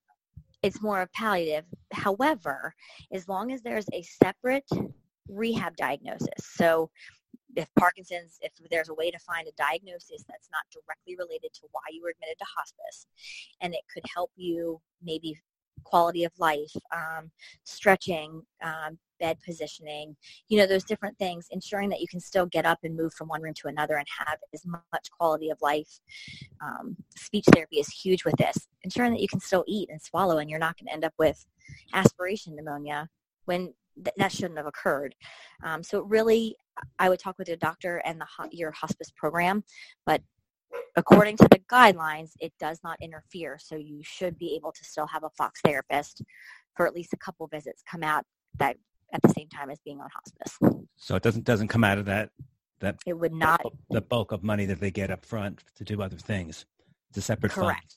it's 0.63 0.81
more 0.81 1.01
of 1.01 1.11
palliative. 1.13 1.65
However, 1.93 2.73
as 3.13 3.27
long 3.27 3.51
as 3.51 3.61
there's 3.61 3.87
a 3.93 4.01
separate 4.01 4.67
rehab 5.27 5.75
diagnosis, 5.77 6.29
so 6.39 6.89
if 7.57 7.67
Parkinson's, 7.77 8.37
if 8.41 8.51
there's 8.69 8.89
a 8.89 8.93
way 8.93 9.11
to 9.11 9.19
find 9.19 9.47
a 9.47 9.51
diagnosis 9.57 10.23
that's 10.27 10.49
not 10.51 10.63
directly 10.71 11.15
related 11.17 11.53
to 11.53 11.61
why 11.71 11.81
you 11.91 12.01
were 12.03 12.09
admitted 12.09 12.37
to 12.39 12.45
hospice, 12.45 13.07
and 13.61 13.73
it 13.73 13.81
could 13.93 14.03
help 14.13 14.31
you 14.35 14.79
maybe 15.01 15.37
quality 15.83 16.23
of 16.23 16.31
life, 16.37 16.75
um, 16.93 17.31
stretching, 17.63 18.41
um, 18.63 18.97
bed 19.19 19.37
positioning, 19.43 20.15
you 20.47 20.57
know, 20.57 20.67
those 20.67 20.83
different 20.83 21.17
things, 21.17 21.47
ensuring 21.51 21.89
that 21.89 22.01
you 22.01 22.07
can 22.07 22.19
still 22.19 22.45
get 22.45 22.65
up 22.65 22.79
and 22.83 22.95
move 22.95 23.13
from 23.13 23.27
one 23.27 23.41
room 23.41 23.53
to 23.55 23.67
another 23.67 23.95
and 23.95 24.07
have 24.27 24.37
as 24.53 24.63
much 24.65 25.09
quality 25.17 25.49
of 25.49 25.57
life. 25.61 25.99
Um, 26.61 26.95
speech 27.15 27.45
therapy 27.53 27.79
is 27.79 27.87
huge 27.87 28.25
with 28.25 28.35
this, 28.37 28.67
ensuring 28.83 29.11
that 29.13 29.21
you 29.21 29.27
can 29.27 29.39
still 29.39 29.63
eat 29.67 29.89
and 29.89 30.01
swallow 30.01 30.37
and 30.37 30.49
you're 30.49 30.59
not 30.59 30.77
going 30.77 30.87
to 30.87 30.93
end 30.93 31.05
up 31.05 31.13
with 31.17 31.45
aspiration 31.93 32.55
pneumonia 32.55 33.09
when 33.45 33.73
th- 34.03 34.15
that 34.17 34.31
shouldn't 34.31 34.57
have 34.57 34.67
occurred. 34.67 35.15
Um, 35.63 35.83
so 35.83 35.99
it 35.99 36.05
really, 36.07 36.55
I 36.99 37.09
would 37.09 37.19
talk 37.19 37.37
with 37.37 37.47
your 37.47 37.57
doctor 37.57 37.97
and 38.05 38.19
the 38.21 38.27
your 38.51 38.71
hospice 38.71 39.11
program, 39.15 39.63
but 40.05 40.21
according 40.95 41.37
to 41.37 41.47
the 41.49 41.59
guidelines, 41.71 42.31
it 42.39 42.53
does 42.59 42.79
not 42.83 42.97
interfere. 43.01 43.57
So 43.61 43.75
you 43.75 44.01
should 44.03 44.37
be 44.37 44.55
able 44.55 44.71
to 44.71 44.83
still 44.83 45.07
have 45.07 45.23
a 45.23 45.29
Fox 45.31 45.61
therapist 45.63 46.21
for 46.75 46.85
at 46.87 46.93
least 46.93 47.13
a 47.13 47.17
couple 47.17 47.47
visits 47.47 47.83
come 47.89 48.03
out 48.03 48.23
that 48.59 48.77
at 49.13 49.21
the 49.21 49.29
same 49.29 49.47
time 49.49 49.69
as 49.69 49.79
being 49.85 49.99
on 49.99 50.09
hospice. 50.13 50.87
So 50.97 51.15
it 51.15 51.23
doesn't 51.23 51.45
doesn't 51.45 51.69
come 51.69 51.83
out 51.83 51.97
of 51.97 52.05
that 52.05 52.31
that 52.79 52.97
It 53.05 53.13
would 53.13 53.33
not 53.33 53.61
the 53.89 54.01
bulk 54.01 54.31
of 54.31 54.43
money 54.43 54.65
that 54.65 54.79
they 54.79 54.91
get 54.91 55.09
up 55.09 55.25
front 55.25 55.63
to 55.75 55.83
do 55.83 56.01
other 56.01 56.17
things. 56.17 56.65
It's 57.09 57.19
a 57.19 57.21
separate 57.21 57.53
correct. 57.53 57.95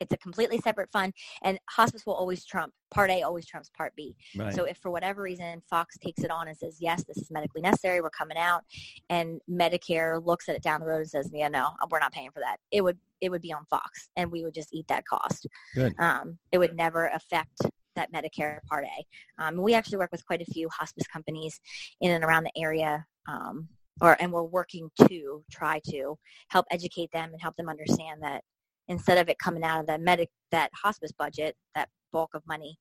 It's 0.00 0.12
a 0.12 0.16
completely 0.18 0.58
separate 0.58 0.90
fund, 0.90 1.12
and 1.42 1.58
hospice 1.70 2.04
will 2.06 2.14
always 2.14 2.44
trump 2.44 2.72
Part 2.90 3.10
A. 3.10 3.22
Always 3.22 3.46
trumps 3.46 3.70
Part 3.76 3.94
B. 3.96 4.16
Right. 4.36 4.54
So 4.54 4.64
if 4.64 4.76
for 4.78 4.90
whatever 4.90 5.22
reason 5.22 5.62
Fox 5.68 5.96
takes 5.98 6.22
it 6.22 6.30
on 6.30 6.48
and 6.48 6.56
says, 6.56 6.78
yes, 6.80 7.04
this 7.04 7.16
is 7.16 7.30
medically 7.30 7.62
necessary, 7.62 8.00
we're 8.00 8.10
coming 8.10 8.36
out, 8.36 8.62
and 9.08 9.40
Medicare 9.50 10.24
looks 10.24 10.48
at 10.48 10.56
it 10.56 10.62
down 10.62 10.80
the 10.80 10.86
road 10.86 11.00
and 11.00 11.10
says, 11.10 11.30
yeah, 11.32 11.48
no, 11.48 11.70
we're 11.90 11.98
not 11.98 12.12
paying 12.12 12.30
for 12.30 12.40
that. 12.40 12.58
It 12.70 12.82
would 12.82 12.98
it 13.20 13.30
would 13.30 13.42
be 13.42 13.52
on 13.52 13.64
Fox, 13.70 14.08
and 14.16 14.30
we 14.30 14.44
would 14.44 14.54
just 14.54 14.68
eat 14.72 14.86
that 14.88 15.06
cost. 15.06 15.46
Good. 15.74 15.94
Um, 15.98 16.38
it 16.52 16.58
would 16.58 16.76
never 16.76 17.06
affect 17.08 17.62
that 17.94 18.12
Medicare 18.12 18.58
Part 18.68 18.84
A. 18.84 19.42
Um, 19.42 19.56
we 19.56 19.72
actually 19.72 19.96
work 19.98 20.12
with 20.12 20.26
quite 20.26 20.42
a 20.42 20.52
few 20.52 20.68
hospice 20.68 21.06
companies 21.06 21.58
in 22.02 22.10
and 22.10 22.22
around 22.22 22.44
the 22.44 22.62
area. 22.62 23.06
Um, 23.26 23.68
or, 24.02 24.14
and 24.20 24.30
we're 24.30 24.42
working 24.42 24.90
to 25.08 25.42
try 25.50 25.80
to 25.88 26.18
help 26.48 26.66
educate 26.70 27.10
them 27.12 27.30
and 27.32 27.40
help 27.40 27.56
them 27.56 27.70
understand 27.70 28.22
that 28.22 28.44
instead 28.88 29.18
of 29.18 29.28
it 29.28 29.38
coming 29.38 29.62
out 29.62 29.80
of 29.80 29.86
the 29.86 29.98
medic 29.98 30.30
that 30.52 30.70
hospice 30.74 31.12
budget, 31.12 31.56
that 31.74 31.88
bulk 32.12 32.30
of 32.34 32.42
money, 32.46 32.78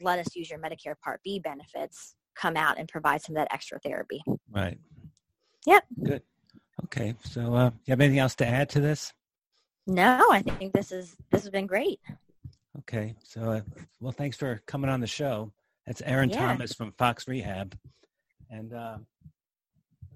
let 0.00 0.18
us 0.18 0.34
use 0.34 0.50
your 0.50 0.58
Medicare 0.58 0.94
Part 1.02 1.20
B 1.24 1.38
benefits, 1.38 2.14
come 2.36 2.56
out 2.56 2.78
and 2.78 2.88
provide 2.88 3.22
some 3.22 3.36
of 3.36 3.40
that 3.40 3.52
extra 3.52 3.78
therapy. 3.80 4.22
Right. 4.50 4.78
Yep. 5.66 5.84
Good. 6.04 6.22
Okay. 6.84 7.14
So, 7.24 7.54
uh, 7.54 7.70
you 7.84 7.92
have 7.92 8.00
anything 8.00 8.18
else 8.18 8.34
to 8.36 8.46
add 8.46 8.68
to 8.70 8.80
this? 8.80 9.12
No, 9.86 10.26
I 10.30 10.42
think 10.42 10.72
this 10.72 10.92
is 10.92 11.14
this 11.30 11.42
has 11.42 11.50
been 11.50 11.66
great. 11.66 12.00
Okay. 12.80 13.14
So, 13.22 13.42
uh, 13.42 13.60
well, 14.00 14.12
thanks 14.12 14.36
for 14.36 14.62
coming 14.66 14.90
on 14.90 15.00
the 15.00 15.06
show. 15.06 15.52
That's 15.86 16.02
Aaron 16.02 16.30
Yeah. 16.30 16.38
Thomas 16.38 16.72
from 16.72 16.92
Fox 16.92 17.28
Rehab, 17.28 17.76
and 18.50 18.72
uh, 18.72 18.98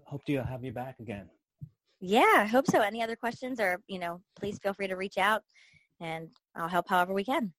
hope 0.06 0.24
to 0.24 0.42
have 0.42 0.64
you 0.64 0.72
back 0.72 1.00
again. 1.00 1.28
Yeah, 2.00 2.34
I 2.36 2.46
hope 2.46 2.66
so. 2.70 2.80
Any 2.80 3.02
other 3.02 3.16
questions 3.16 3.60
or, 3.60 3.80
you 3.88 3.98
know, 3.98 4.22
please 4.38 4.58
feel 4.58 4.72
free 4.74 4.86
to 4.88 4.96
reach 4.96 5.18
out 5.18 5.42
and 6.00 6.30
I'll 6.54 6.68
help 6.68 6.88
however 6.88 7.12
we 7.12 7.24
can. 7.24 7.52